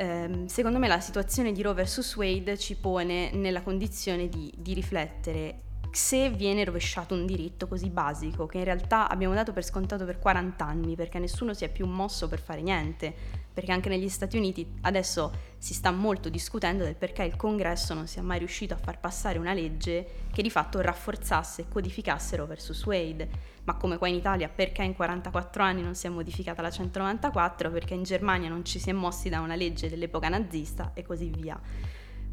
Eh, 0.00 0.44
secondo 0.46 0.78
me 0.78 0.88
la 0.88 0.98
situazione 0.98 1.52
di 1.52 1.60
Roe 1.60 1.74
vs. 1.74 2.16
Wade 2.16 2.56
ci 2.56 2.74
pone 2.74 3.32
nella 3.32 3.60
condizione 3.60 4.30
di, 4.30 4.50
di 4.56 4.72
riflettere 4.72 5.60
se 5.90 6.30
viene 6.30 6.64
rovesciato 6.64 7.14
un 7.14 7.26
diritto 7.26 7.66
così 7.66 7.90
basico 7.90 8.46
che 8.46 8.56
in 8.56 8.64
realtà 8.64 9.10
abbiamo 9.10 9.34
dato 9.34 9.52
per 9.52 9.62
scontato 9.62 10.06
per 10.06 10.18
40 10.18 10.64
anni 10.64 10.94
perché 10.94 11.18
nessuno 11.18 11.52
si 11.52 11.64
è 11.64 11.68
più 11.68 11.84
mosso 11.84 12.28
per 12.28 12.40
fare 12.40 12.62
niente, 12.62 13.14
perché 13.52 13.72
anche 13.72 13.88
negli 13.88 14.08
Stati 14.08 14.36
Uniti 14.36 14.66
adesso 14.82 15.48
si 15.58 15.74
sta 15.74 15.90
molto 15.90 16.28
discutendo 16.28 16.84
del 16.84 16.94
perché 16.94 17.22
il 17.24 17.36
Congresso 17.36 17.92
non 17.92 18.06
sia 18.06 18.22
mai 18.22 18.38
riuscito 18.38 18.74
a 18.74 18.78
far 18.78 18.98
passare 18.98 19.38
una 19.38 19.52
legge 19.52 20.28
che 20.32 20.42
di 20.42 20.50
fatto 20.50 20.80
rafforzasse 20.80 21.62
e 21.62 21.68
codificasse 21.68 22.36
Roe 22.36 22.54
vs. 22.54 22.84
Wade, 22.86 23.28
ma 23.64 23.76
come 23.76 23.98
qua 23.98 24.08
in 24.08 24.14
Italia 24.14 24.48
perché 24.48 24.82
in 24.82 24.94
44 24.94 25.62
anni 25.62 25.82
non 25.82 25.94
si 25.94 26.06
è 26.06 26.10
modificata 26.10 26.62
la 26.62 26.70
194, 26.70 27.70
perché 27.70 27.94
in 27.94 28.04
Germania 28.04 28.48
non 28.48 28.64
ci 28.64 28.78
si 28.78 28.90
è 28.90 28.92
mossi 28.92 29.28
da 29.28 29.40
una 29.40 29.54
legge 29.54 29.90
dell'epoca 29.90 30.28
nazista 30.28 30.92
e 30.94 31.02
così 31.02 31.26
via. 31.28 31.60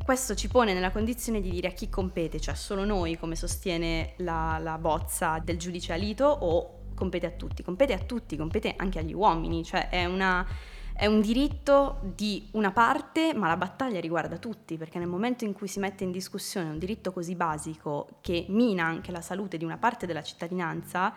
Questo 0.03 0.35
ci 0.35 0.47
pone 0.47 0.73
nella 0.73 0.91
condizione 0.91 1.41
di 1.41 1.49
dire 1.49 1.67
a 1.67 1.71
chi 1.71 1.89
compete, 1.89 2.39
cioè 2.39 2.55
solo 2.55 2.85
noi, 2.85 3.17
come 3.17 3.35
sostiene 3.35 4.13
la, 4.17 4.57
la 4.57 4.77
bozza 4.77 5.41
del 5.43 5.57
giudice 5.57 5.91
Alito, 5.91 6.25
o 6.25 6.77
compete 6.95 7.25
a 7.25 7.31
tutti? 7.31 7.61
Compete 7.61 7.91
a 7.91 7.99
tutti, 7.99 8.37
compete 8.37 8.73
anche 8.77 8.99
agli 8.99 9.13
uomini, 9.13 9.65
cioè 9.65 9.89
è 9.89 10.05
una 10.05 10.47
è 10.97 11.05
un 11.05 11.21
diritto 11.21 11.99
di 12.15 12.47
una 12.53 12.71
parte, 12.71 13.31
ma 13.35 13.47
la 13.47 13.55
battaglia 13.55 13.99
riguarda 13.99 14.37
tutti, 14.37 14.77
perché 14.77 14.97
nel 14.97 15.07
momento 15.07 15.45
in 15.45 15.53
cui 15.53 15.67
si 15.67 15.77
mette 15.77 16.03
in 16.03 16.09
discussione 16.09 16.71
un 16.71 16.79
diritto 16.79 17.13
così 17.13 17.35
basico 17.35 18.17
che 18.19 18.47
mina 18.49 18.85
anche 18.85 19.11
la 19.11 19.21
salute 19.21 19.57
di 19.57 19.63
una 19.63 19.77
parte 19.77 20.07
della 20.07 20.23
cittadinanza, 20.23 21.13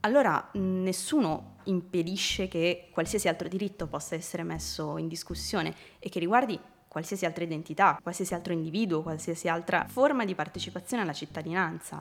allora 0.00 0.48
nessuno 0.52 1.56
impedisce 1.64 2.46
che 2.46 2.88
qualsiasi 2.92 3.26
altro 3.26 3.48
diritto 3.48 3.88
possa 3.88 4.14
essere 4.14 4.44
messo 4.44 4.96
in 4.96 5.08
discussione 5.08 5.74
e 5.98 6.08
che 6.08 6.20
riguardi 6.20 6.56
qualsiasi 6.86 7.24
altra 7.26 7.42
identità, 7.42 7.98
qualsiasi 8.00 8.32
altro 8.32 8.52
individuo, 8.52 9.02
qualsiasi 9.02 9.48
altra 9.48 9.86
forma 9.88 10.24
di 10.24 10.36
partecipazione 10.36 11.02
alla 11.02 11.12
cittadinanza. 11.12 12.00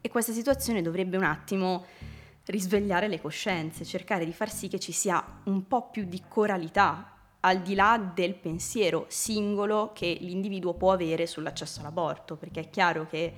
E 0.00 0.08
questa 0.08 0.32
situazione 0.32 0.80
dovrebbe 0.80 1.18
un 1.18 1.24
attimo 1.24 1.84
risvegliare 2.46 3.08
le 3.08 3.20
coscienze, 3.20 3.84
cercare 3.84 4.24
di 4.24 4.32
far 4.32 4.50
sì 4.50 4.68
che 4.68 4.80
ci 4.80 4.92
sia 4.92 5.24
un 5.44 5.66
po' 5.66 5.88
più 5.90 6.04
di 6.04 6.22
coralità 6.26 7.12
al 7.40 7.60
di 7.60 7.74
là 7.74 8.12
del 8.14 8.34
pensiero 8.34 9.06
singolo 9.08 9.90
che 9.92 10.16
l'individuo 10.20 10.74
può 10.74 10.92
avere 10.92 11.26
sull'accesso 11.26 11.80
all'aborto, 11.80 12.36
perché 12.36 12.60
è 12.60 12.70
chiaro 12.70 13.06
che 13.06 13.34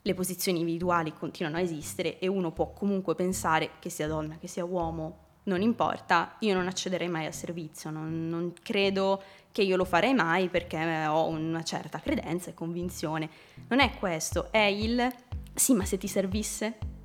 le 0.00 0.14
posizioni 0.14 0.60
individuali 0.60 1.12
continuano 1.12 1.56
a 1.56 1.60
esistere 1.60 2.18
e 2.18 2.26
uno 2.26 2.52
può 2.52 2.72
comunque 2.72 3.14
pensare 3.14 3.72
che 3.78 3.90
sia 3.90 4.06
donna, 4.06 4.36
che 4.38 4.48
sia 4.48 4.64
uomo, 4.64 5.26
non 5.44 5.62
importa, 5.62 6.36
io 6.40 6.54
non 6.54 6.66
accederei 6.66 7.08
mai 7.08 7.24
al 7.24 7.32
servizio, 7.32 7.90
non, 7.90 8.28
non 8.28 8.52
credo 8.62 9.22
che 9.50 9.62
io 9.62 9.76
lo 9.76 9.86
farei 9.86 10.12
mai 10.12 10.48
perché 10.48 11.06
ho 11.06 11.26
una 11.26 11.62
certa 11.62 12.00
credenza 12.00 12.50
e 12.50 12.54
convinzione. 12.54 13.30
Non 13.68 13.80
è 13.80 13.94
questo, 13.98 14.52
è 14.52 14.58
il 14.58 15.10
sì, 15.54 15.72
ma 15.74 15.84
se 15.84 15.98
ti 15.98 16.06
servisse? 16.06 16.97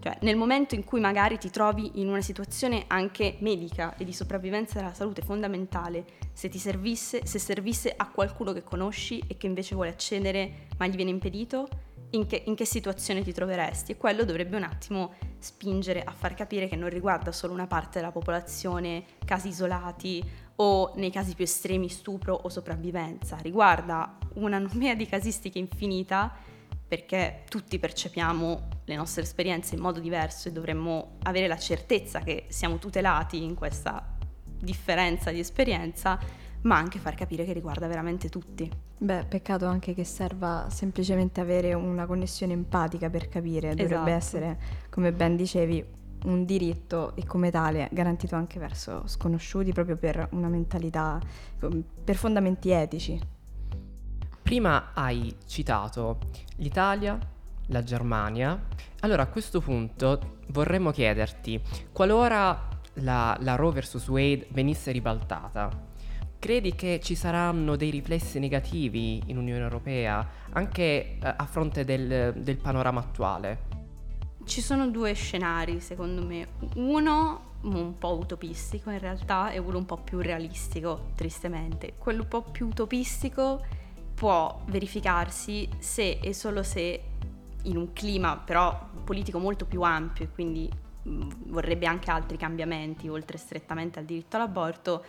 Cioè, 0.00 0.18
nel 0.20 0.36
momento 0.36 0.74
in 0.74 0.84
cui 0.84 1.00
magari 1.00 1.38
ti 1.38 1.50
trovi 1.50 2.00
in 2.00 2.08
una 2.08 2.20
situazione 2.20 2.84
anche 2.86 3.36
medica 3.40 3.96
e 3.96 4.04
di 4.04 4.12
sopravvivenza 4.12 4.78
della 4.78 4.94
salute 4.94 5.22
fondamentale, 5.22 6.04
se 6.32 6.48
ti 6.48 6.58
servisse, 6.58 7.26
se 7.26 7.38
servisse 7.38 7.92
a 7.96 8.08
qualcuno 8.08 8.52
che 8.52 8.62
conosci 8.62 9.22
e 9.26 9.36
che 9.36 9.46
invece 9.46 9.74
vuole 9.74 9.90
accedere 9.90 10.66
ma 10.78 10.86
gli 10.86 10.94
viene 10.94 11.10
impedito, 11.10 11.68
in 12.10 12.26
che, 12.26 12.42
in 12.46 12.54
che, 12.54 12.64
situazione 12.64 13.22
ti 13.22 13.32
troveresti? 13.32 13.92
E 13.92 13.96
quello 13.96 14.24
dovrebbe 14.24 14.56
un 14.56 14.62
attimo 14.62 15.14
spingere 15.38 16.02
a 16.02 16.12
far 16.12 16.34
capire 16.34 16.68
che 16.68 16.76
non 16.76 16.88
riguarda 16.88 17.32
solo 17.32 17.52
una 17.52 17.66
parte 17.66 17.98
della 17.98 18.12
popolazione, 18.12 19.04
casi 19.24 19.48
isolati 19.48 20.24
o 20.56 20.92
nei 20.96 21.10
casi 21.10 21.34
più 21.34 21.44
estremi 21.44 21.88
stupro 21.88 22.34
o 22.34 22.48
sopravvivenza, 22.48 23.36
riguarda 23.42 24.16
una 24.34 24.58
nomea 24.58 24.94
di 24.94 25.06
casistiche 25.06 25.58
infinita 25.58 26.34
perché 26.86 27.44
tutti 27.48 27.78
percepiamo 27.78 28.77
le 28.88 28.96
nostre 28.96 29.22
esperienze 29.22 29.74
in 29.74 29.82
modo 29.82 30.00
diverso 30.00 30.48
e 30.48 30.52
dovremmo 30.52 31.18
avere 31.24 31.46
la 31.46 31.58
certezza 31.58 32.20
che 32.20 32.46
siamo 32.48 32.78
tutelati 32.78 33.44
in 33.44 33.54
questa 33.54 34.16
differenza 34.42 35.30
di 35.30 35.38
esperienza 35.38 36.18
ma 36.62 36.76
anche 36.76 36.98
far 36.98 37.14
capire 37.14 37.44
che 37.44 37.52
riguarda 37.52 37.86
veramente 37.86 38.30
tutti. 38.30 38.68
Beh, 38.96 39.26
peccato 39.28 39.66
anche 39.66 39.94
che 39.94 40.04
serva 40.04 40.66
semplicemente 40.70 41.40
avere 41.40 41.74
una 41.74 42.06
connessione 42.06 42.54
empatica 42.54 43.10
per 43.10 43.28
capire, 43.28 43.74
dovrebbe 43.74 43.94
esatto. 43.94 44.10
essere, 44.10 44.58
come 44.90 45.12
ben 45.12 45.36
dicevi, 45.36 45.84
un 46.24 46.44
diritto 46.44 47.14
e 47.14 47.24
come 47.26 47.50
tale 47.50 47.88
garantito 47.92 48.34
anche 48.34 48.58
verso 48.58 49.06
sconosciuti 49.06 49.70
proprio 49.72 49.96
per 49.96 50.28
una 50.32 50.48
mentalità, 50.48 51.20
per 51.58 52.16
fondamenti 52.16 52.70
etici. 52.70 53.20
Prima 54.42 54.92
hai 54.94 55.36
citato 55.46 56.18
l'Italia, 56.56 57.18
la 57.68 57.82
Germania. 57.82 58.60
Allora 59.00 59.22
a 59.22 59.26
questo 59.28 59.60
punto 59.60 60.38
vorremmo 60.48 60.90
chiederti, 60.90 61.60
qualora 61.92 62.68
la, 62.94 63.36
la 63.40 63.54
Roe 63.54 63.80
vs. 63.80 64.08
Wade 64.08 64.48
venisse 64.50 64.90
ribaltata, 64.90 65.86
Credi 66.38 66.76
che 66.76 67.00
ci 67.02 67.16
saranno 67.16 67.74
dei 67.74 67.90
riflessi 67.90 68.38
negativi 68.38 69.20
in 69.26 69.38
Unione 69.38 69.60
Europea 69.60 70.24
anche 70.52 70.82
eh, 70.82 71.18
a 71.20 71.44
fronte 71.46 71.84
del, 71.84 72.32
del 72.36 72.56
panorama 72.58 73.00
attuale? 73.00 73.66
Ci 74.44 74.60
sono 74.60 74.88
due 74.88 75.14
scenari 75.14 75.80
secondo 75.80 76.24
me, 76.24 76.46
uno 76.76 77.46
un 77.62 77.98
po' 77.98 78.16
utopistico 78.16 78.90
in 78.90 79.00
realtà 79.00 79.50
e 79.50 79.58
uno 79.58 79.78
un 79.78 79.84
po' 79.84 79.96
più 79.96 80.20
realistico, 80.20 81.10
tristemente. 81.16 81.94
Quello 81.98 82.22
un 82.22 82.28
po' 82.28 82.42
più 82.42 82.68
utopistico 82.68 83.64
può 84.14 84.62
verificarsi 84.66 85.68
se 85.78 86.20
e 86.22 86.32
solo 86.34 86.62
se 86.62 87.02
in 87.64 87.76
un 87.76 87.92
clima 87.92 88.36
però 88.36 88.88
politico 89.04 89.38
molto 89.38 89.64
più 89.64 89.82
ampio 89.82 90.24
e 90.24 90.28
quindi 90.30 90.70
vorrebbe 91.02 91.86
anche 91.86 92.10
altri 92.10 92.36
cambiamenti 92.36 93.08
oltre 93.08 93.38
strettamente 93.38 93.98
al 93.98 94.04
diritto 94.04 94.36
all'aborto, 94.36 95.04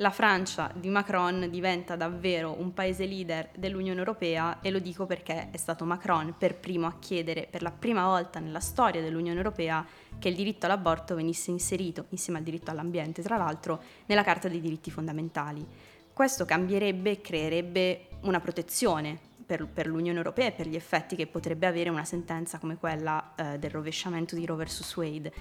la 0.00 0.10
Francia 0.10 0.70
di 0.74 0.90
Macron 0.90 1.48
diventa 1.50 1.96
davvero 1.96 2.54
un 2.60 2.72
paese 2.72 3.04
leader 3.04 3.50
dell'Unione 3.56 3.98
Europea 3.98 4.60
e 4.60 4.70
lo 4.70 4.78
dico 4.78 5.06
perché 5.06 5.50
è 5.50 5.56
stato 5.56 5.84
Macron 5.84 6.36
per 6.38 6.56
primo 6.56 6.86
a 6.86 6.94
chiedere 7.00 7.48
per 7.50 7.62
la 7.62 7.72
prima 7.72 8.04
volta 8.04 8.38
nella 8.38 8.60
storia 8.60 9.00
dell'Unione 9.00 9.38
Europea 9.38 9.84
che 10.18 10.28
il 10.28 10.36
diritto 10.36 10.66
all'aborto 10.66 11.16
venisse 11.16 11.50
inserito, 11.50 12.06
insieme 12.10 12.38
al 12.38 12.44
diritto 12.44 12.70
all'ambiente 12.70 13.22
tra 13.22 13.36
l'altro, 13.36 13.82
nella 14.06 14.22
Carta 14.22 14.46
dei 14.48 14.60
diritti 14.60 14.90
fondamentali. 14.90 15.66
Questo 16.12 16.44
cambierebbe 16.44 17.10
e 17.10 17.20
creerebbe 17.20 18.08
una 18.22 18.38
protezione 18.38 19.26
per, 19.48 19.66
per, 19.66 19.86
l'Unione 19.86 20.18
Europea 20.18 20.48
e 20.48 20.52
per 20.52 20.68
gli 20.68 20.76
effetti 20.76 21.16
che 21.16 21.26
potrebbe 21.26 21.66
avere 21.66 21.88
una 21.88 22.04
sentenza 22.04 22.58
come 22.58 22.76
quella 22.76 23.32
eh, 23.34 23.58
del 23.58 23.70
rovesciamento 23.70 24.36
di 24.36 24.44
Roe 24.44 24.62
vs. 24.62 24.96
Wade 24.96 25.32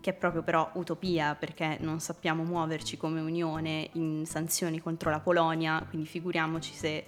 che 0.00 0.10
è 0.10 0.14
proprio 0.14 0.42
però 0.42 0.70
utopia 0.74 1.34
perché 1.34 1.78
non 1.80 1.98
sappiamo 1.98 2.44
muoverci 2.44 2.96
come 2.96 3.20
Unione 3.20 3.88
in 3.94 4.24
sanzioni 4.24 4.80
contro 4.80 5.10
la 5.10 5.18
Polonia, 5.18 5.84
quindi 5.90 6.06
figuriamoci 6.06 6.72
se 6.72 7.04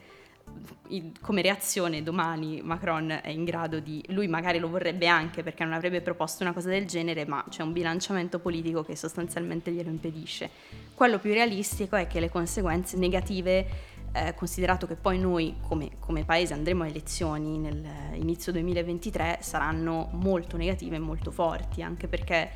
come 1.20 1.42
reazione 1.42 2.02
domani 2.02 2.62
Macron 2.62 3.20
è 3.22 3.28
in 3.28 3.44
grado 3.44 3.78
di, 3.78 4.02
lui 4.08 4.26
magari 4.26 4.58
lo 4.58 4.68
vorrebbe 4.68 5.06
anche 5.06 5.42
perché 5.42 5.62
non 5.62 5.74
avrebbe 5.74 6.00
proposto 6.00 6.42
una 6.42 6.52
cosa 6.52 6.70
del 6.70 6.86
genere, 6.86 7.26
ma 7.26 7.44
c'è 7.48 7.62
un 7.62 7.72
bilanciamento 7.72 8.38
politico 8.38 8.82
che 8.82 8.96
sostanzialmente 8.96 9.70
glielo 9.70 9.90
impedisce. 9.90 10.50
Quello 10.94 11.18
più 11.18 11.32
realistico 11.32 11.96
è 11.96 12.06
che 12.06 12.20
le 12.20 12.30
conseguenze 12.30 12.96
negative, 12.96 13.66
eh, 14.26 14.34
considerato 14.34 14.86
che 14.86 14.96
poi 14.96 15.18
noi 15.18 15.56
come, 15.60 15.90
come 15.98 16.24
paese 16.24 16.54
andremo 16.54 16.82
a 16.84 16.86
elezioni 16.86 17.58
nell'inizio 17.58 18.52
2023, 18.52 19.38
saranno 19.40 20.08
molto 20.12 20.56
negative 20.56 20.96
e 20.96 20.98
molto 20.98 21.30
forti, 21.30 21.82
anche 21.82 22.08
perché 22.08 22.50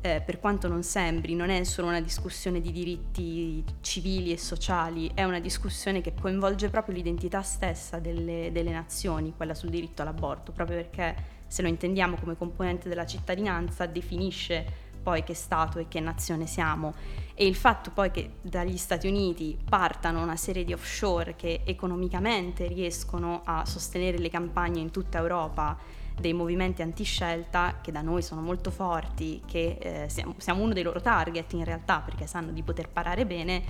eh, 0.00 0.20
per 0.20 0.38
quanto 0.38 0.68
non 0.68 0.82
sembri, 0.82 1.34
non 1.34 1.48
è 1.48 1.64
solo 1.64 1.88
una 1.88 2.00
discussione 2.00 2.60
di 2.60 2.72
diritti 2.72 3.64
civili 3.80 4.32
e 4.32 4.38
sociali, 4.38 5.10
è 5.14 5.24
una 5.24 5.40
discussione 5.40 6.02
che 6.02 6.12
coinvolge 6.12 6.68
proprio 6.68 6.94
l'identità 6.94 7.40
stessa 7.40 7.98
delle, 7.98 8.50
delle 8.52 8.70
nazioni, 8.70 9.32
quella 9.34 9.54
sul 9.54 9.70
diritto 9.70 10.02
all'aborto, 10.02 10.52
proprio 10.52 10.76
perché 10.76 11.16
se 11.46 11.62
lo 11.62 11.68
intendiamo 11.68 12.16
come 12.16 12.36
componente 12.36 12.88
della 12.90 13.06
cittadinanza 13.06 13.86
definisce 13.86 14.83
poi 15.04 15.22
che 15.22 15.34
Stato 15.34 15.78
e 15.78 15.86
che 15.86 16.00
nazione 16.00 16.46
siamo. 16.46 16.94
E 17.34 17.46
il 17.46 17.54
fatto 17.54 17.90
poi 17.92 18.10
che 18.10 18.38
dagli 18.40 18.76
Stati 18.76 19.06
Uniti 19.06 19.56
partano 19.68 20.22
una 20.22 20.36
serie 20.36 20.64
di 20.64 20.72
offshore 20.72 21.36
che 21.36 21.60
economicamente 21.64 22.66
riescono 22.66 23.42
a 23.44 23.64
sostenere 23.66 24.18
le 24.18 24.30
campagne 24.30 24.80
in 24.80 24.90
tutta 24.90 25.18
Europa 25.18 25.76
dei 26.18 26.32
movimenti 26.32 26.80
antiscelta 26.82 27.80
che 27.82 27.90
da 27.90 28.00
noi 28.00 28.22
sono 28.22 28.40
molto 28.40 28.70
forti, 28.70 29.42
che 29.46 29.78
eh, 29.80 30.08
siamo, 30.08 30.34
siamo, 30.38 30.62
uno 30.62 30.72
dei 30.72 30.84
loro 30.84 31.00
target 31.00 31.52
in 31.54 31.64
realtà 31.64 32.00
perché 32.00 32.26
sanno 32.26 32.52
di 32.52 32.62
poter 32.62 32.88
parare 32.88 33.26
bene, 33.26 33.62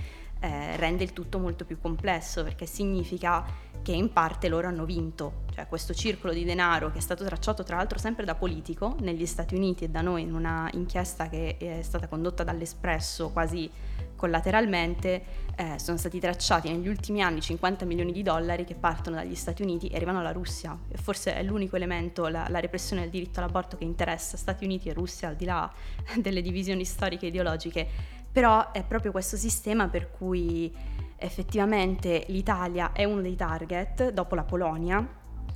eh, 0.45 0.75
rende 0.77 1.03
il 1.03 1.11
tutto 1.11 1.39
molto 1.39 1.65
più 1.65 1.79
complesso 1.79 2.43
perché 2.43 2.67
significa 2.67 3.43
che 3.81 3.91
in 3.91 4.13
parte 4.13 4.47
loro 4.47 4.67
hanno 4.67 4.85
vinto, 4.85 5.43
cioè 5.53 5.67
questo 5.67 5.93
circolo 5.93 6.33
di 6.33 6.43
denaro 6.43 6.91
che 6.91 6.99
è 6.99 7.01
stato 7.01 7.23
tracciato 7.23 7.63
tra 7.63 7.77
l'altro 7.77 7.97
sempre 7.97 8.25
da 8.25 8.35
politico 8.35 8.95
negli 8.99 9.25
Stati 9.25 9.55
Uniti 9.55 9.85
e 9.85 9.89
da 9.89 10.01
noi 10.01 10.21
in 10.21 10.33
una 10.33 10.69
inchiesta 10.73 11.29
che 11.29 11.57
è 11.57 11.81
stata 11.81 12.07
condotta 12.07 12.43
dall'Espresso 12.43 13.29
quasi 13.31 13.69
collateralmente 14.15 15.23
eh, 15.55 15.77
sono 15.77 15.97
stati 15.97 16.19
tracciati 16.19 16.69
negli 16.71 16.87
ultimi 16.87 17.21
anni 17.21 17.41
50 17.41 17.85
milioni 17.85 18.11
di 18.11 18.23
dollari 18.23 18.65
che 18.65 18.75
partono 18.75 19.15
dagli 19.15 19.35
Stati 19.35 19.61
Uniti 19.61 19.87
e 19.87 19.95
arrivano 19.95 20.19
alla 20.19 20.31
Russia. 20.31 20.77
E 20.89 20.97
forse 20.97 21.35
è 21.35 21.43
l'unico 21.43 21.75
elemento, 21.75 22.27
la, 22.27 22.47
la, 22.49 22.59
repressione 22.59 23.01
del 23.03 23.11
diritto 23.11 23.39
all'aborto 23.39 23.77
che 23.77 23.83
interessa 23.83 24.37
Stati 24.37 24.63
Uniti 24.65 24.89
e 24.89 24.93
Russia, 24.93 25.29
al 25.29 25.35
di 25.35 25.45
là 25.45 25.71
delle 26.17 26.41
divisioni 26.41 26.85
storiche 26.85 27.25
e 27.25 27.29
ideologiche. 27.29 27.87
Però 28.35 28.73
è 28.73 28.83
proprio 28.83 29.11
questo 29.11 29.37
sistema 29.37 29.87
per 29.87 30.11
cui 30.11 30.69
effettivamente 31.15 32.25
l'Italia 32.27 32.91
è 32.91 33.05
uno 33.05 33.21
dei 33.21 33.37
target, 33.37 34.11
dopo 34.11 34.35
la 34.35 34.43
Polonia, 34.43 35.07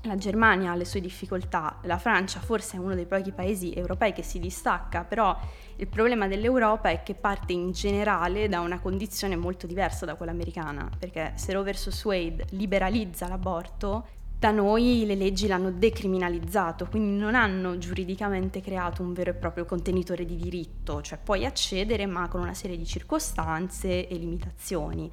la 0.04 0.16
Germania 0.16 0.72
ha 0.72 0.76
le 0.76 0.86
sue 0.86 1.02
difficoltà, 1.02 1.80
la 1.82 1.98
Francia 1.98 2.40
forse 2.40 2.78
è 2.78 2.80
uno 2.80 2.96
dei 2.96 3.06
pochi 3.06 3.34
paesi 3.34 3.74
europei 3.74 4.14
che 4.14 4.24
si 4.24 4.40
distacca, 4.40 5.04
però 5.04 5.38
il 5.76 5.88
problema 5.88 6.28
dell'Europa 6.28 6.88
è 6.88 7.04
che 7.04 7.16
parte 7.16 7.52
in 7.52 7.72
generale 7.74 8.48
da 8.48 8.62
una 8.62 8.80
condizione 8.80 9.36
molto 9.36 9.68
diversa 9.68 10.06
da 10.06 10.16
quella 10.16 10.32
americana, 10.32 10.90
perché 10.98 11.34
se 11.36 11.52
Roe 11.52 11.70
vs. 11.74 12.06
Wade 12.06 12.46
liberalizza 12.52 13.28
l'aborto, 13.28 14.08
da 14.40 14.52
noi 14.52 15.04
le 15.06 15.16
leggi 15.16 15.48
l'hanno 15.48 15.70
decriminalizzato, 15.70 16.86
quindi 16.86 17.20
non 17.20 17.36
hanno 17.36 17.78
giuridicamente 17.78 18.62
creato 18.62 19.02
un 19.02 19.12
vero 19.12 19.32
e 19.32 19.34
proprio 19.34 19.66
contenitore 19.66 20.24
di 20.24 20.38
diritto, 20.38 21.02
cioè 21.02 21.20
puoi 21.22 21.46
accedere 21.46 22.06
ma 22.06 22.30
con 22.30 22.40
una 22.40 22.54
serie 22.54 22.78
di 22.78 22.86
circostanze 22.86 24.08
e 24.08 24.16
limitazioni 24.16 25.12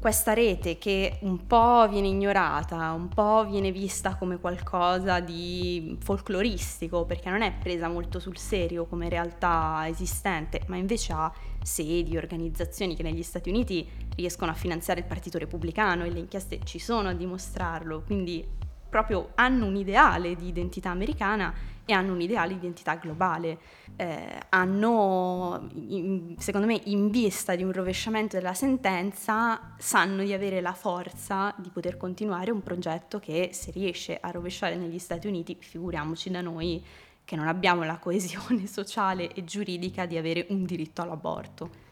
questa 0.00 0.32
rete 0.32 0.78
che 0.78 1.18
un 1.22 1.46
po' 1.46 1.88
viene 1.88 2.06
ignorata, 2.06 2.92
un 2.92 3.08
po' 3.08 3.44
viene 3.48 3.72
vista 3.72 4.14
come 4.14 4.38
qualcosa 4.38 5.20
di 5.20 5.98
folcloristico, 6.00 7.04
perché 7.04 7.30
non 7.30 7.42
è 7.42 7.52
presa 7.52 7.88
molto 7.88 8.20
sul 8.20 8.38
serio 8.38 8.86
come 8.86 9.08
realtà 9.08 9.84
esistente, 9.88 10.62
ma 10.66 10.76
invece 10.76 11.12
ha 11.12 11.32
sedi, 11.62 12.16
organizzazioni 12.16 12.94
che 12.94 13.02
negli 13.02 13.22
Stati 13.22 13.48
Uniti 13.48 13.86
riescono 14.14 14.52
a 14.52 14.54
finanziare 14.54 15.00
il 15.00 15.06
Partito 15.06 15.38
Repubblicano 15.38 16.04
e 16.04 16.10
le 16.10 16.20
inchieste 16.20 16.60
ci 16.64 16.78
sono 16.78 17.08
a 17.08 17.12
dimostrarlo, 17.12 18.02
quindi 18.06 18.46
proprio 18.88 19.32
hanno 19.34 19.66
un 19.66 19.76
ideale 19.76 20.36
di 20.36 20.46
identità 20.46 20.90
americana 20.90 21.52
e 21.88 21.94
hanno 21.94 22.12
un 22.12 22.20
ideale 22.20 22.52
identità 22.52 22.96
globale. 22.96 23.58
Eh, 23.96 24.40
hanno, 24.50 25.70
in, 25.72 26.34
secondo 26.36 26.66
me, 26.66 26.78
in 26.84 27.08
vista 27.08 27.56
di 27.56 27.62
un 27.62 27.72
rovesciamento 27.72 28.36
della 28.36 28.52
sentenza, 28.52 29.72
sanno 29.78 30.22
di 30.22 30.34
avere 30.34 30.60
la 30.60 30.74
forza 30.74 31.54
di 31.56 31.70
poter 31.70 31.96
continuare 31.96 32.50
un 32.50 32.62
progetto 32.62 33.18
che 33.18 33.50
se 33.54 33.70
riesce 33.70 34.18
a 34.20 34.30
rovesciare 34.30 34.76
negli 34.76 34.98
Stati 34.98 35.28
Uniti, 35.28 35.56
figuriamoci 35.58 36.30
da 36.30 36.42
noi 36.42 36.84
che 37.24 37.36
non 37.36 37.48
abbiamo 37.48 37.84
la 37.84 37.96
coesione 37.96 38.66
sociale 38.68 39.32
e 39.32 39.44
giuridica 39.44 40.04
di 40.04 40.18
avere 40.18 40.44
un 40.50 40.64
diritto 40.64 41.00
all'aborto. 41.00 41.87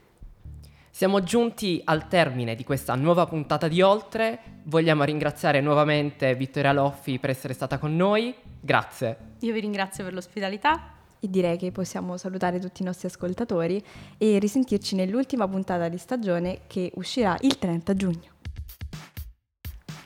Siamo 0.96 1.22
giunti 1.22 1.78
al 1.84 2.08
termine 2.08 2.54
di 2.54 2.64
questa 2.64 2.94
nuova 2.94 3.26
puntata 3.26 3.68
di 3.68 3.82
Oltre. 3.82 4.62
Vogliamo 4.62 5.04
ringraziare 5.04 5.60
nuovamente 5.60 6.34
Vittoria 6.34 6.72
Loffi 6.72 7.18
per 7.18 7.28
essere 7.28 7.52
stata 7.52 7.76
con 7.76 7.94
noi. 7.94 8.34
Grazie. 8.58 9.34
Io 9.40 9.52
vi 9.52 9.60
ringrazio 9.60 10.04
per 10.04 10.14
l'ospitalità. 10.14 10.94
E 11.20 11.28
direi 11.28 11.58
che 11.58 11.70
possiamo 11.70 12.16
salutare 12.16 12.58
tutti 12.60 12.80
i 12.80 12.86
nostri 12.86 13.08
ascoltatori 13.08 13.84
e 14.16 14.38
risentirci 14.38 14.94
nell'ultima 14.94 15.46
puntata 15.46 15.90
di 15.90 15.98
stagione 15.98 16.60
che 16.66 16.90
uscirà 16.94 17.36
il 17.42 17.58
30 17.58 17.94
giugno. 17.94 18.30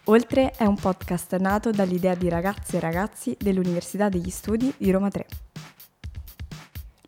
Oltre 0.07 0.50
è 0.57 0.64
un 0.64 0.74
podcast 0.74 1.37
nato 1.37 1.70
dall'idea 1.70 2.16
di 2.16 2.29
ragazze 2.29 2.79
e 2.79 2.81
ragazzi 2.81 3.37
dell'Università 3.38 4.09
degli 4.09 4.31
Studi 4.31 4.74
di 4.76 4.90
Roma 4.90 5.09
3. 5.09 5.50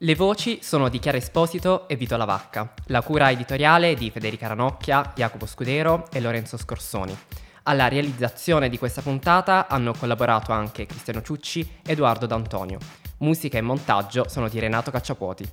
Le 0.03 0.17
voci 0.17 0.59
sono 0.62 0.88
di 0.88 0.99
Chiara 0.99 1.19
Esposito 1.19 1.87
e 1.87 1.95
Vito 1.95 2.17
Lavacca, 2.17 2.75
la 2.87 3.03
cura 3.03 3.31
editoriale 3.31 3.95
di 3.95 4.11
Federica 4.11 4.49
Ranocchia, 4.49 5.12
Jacopo 5.15 5.47
Scudero 5.47 6.09
e 6.11 6.21
Lorenzo 6.21 6.57
Scorsoni. 6.57 7.17
Alla 7.62 7.87
realizzazione 7.87 8.69
di 8.69 8.79
questa 8.79 9.01
puntata 9.01 9.69
hanno 9.69 9.93
collaborato 9.93 10.51
anche 10.51 10.87
Cristiano 10.87 11.23
Ciucci 11.23 11.61
e 11.87 11.93
Edoardo 11.93 12.27
D'Antonio. 12.27 12.79
Musica 13.19 13.59
e 13.59 13.61
montaggio 13.61 14.29
sono 14.29 14.49
di 14.49 14.59
Renato 14.59 14.91
Cacciapuoti. 14.91 15.49